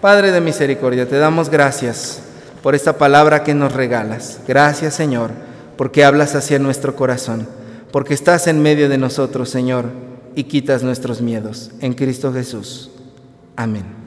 Padre 0.00 0.32
de 0.32 0.40
misericordia, 0.40 1.08
te 1.08 1.18
damos 1.18 1.50
gracias 1.50 2.22
por 2.62 2.74
esta 2.74 2.96
palabra 2.96 3.44
que 3.44 3.54
nos 3.54 3.72
regalas. 3.72 4.40
Gracias 4.48 4.94
Señor, 4.94 5.30
porque 5.76 6.04
hablas 6.04 6.34
hacia 6.34 6.58
nuestro 6.58 6.96
corazón 6.96 7.46
porque 7.92 8.14
estás 8.14 8.46
en 8.46 8.62
medio 8.62 8.88
de 8.88 8.98
nosotros, 8.98 9.50
Señor, 9.50 9.86
y 10.34 10.44
quitas 10.44 10.82
nuestros 10.82 11.20
miedos. 11.20 11.70
En 11.80 11.94
Cristo 11.94 12.32
Jesús. 12.32 12.90
Amén. 13.56 13.99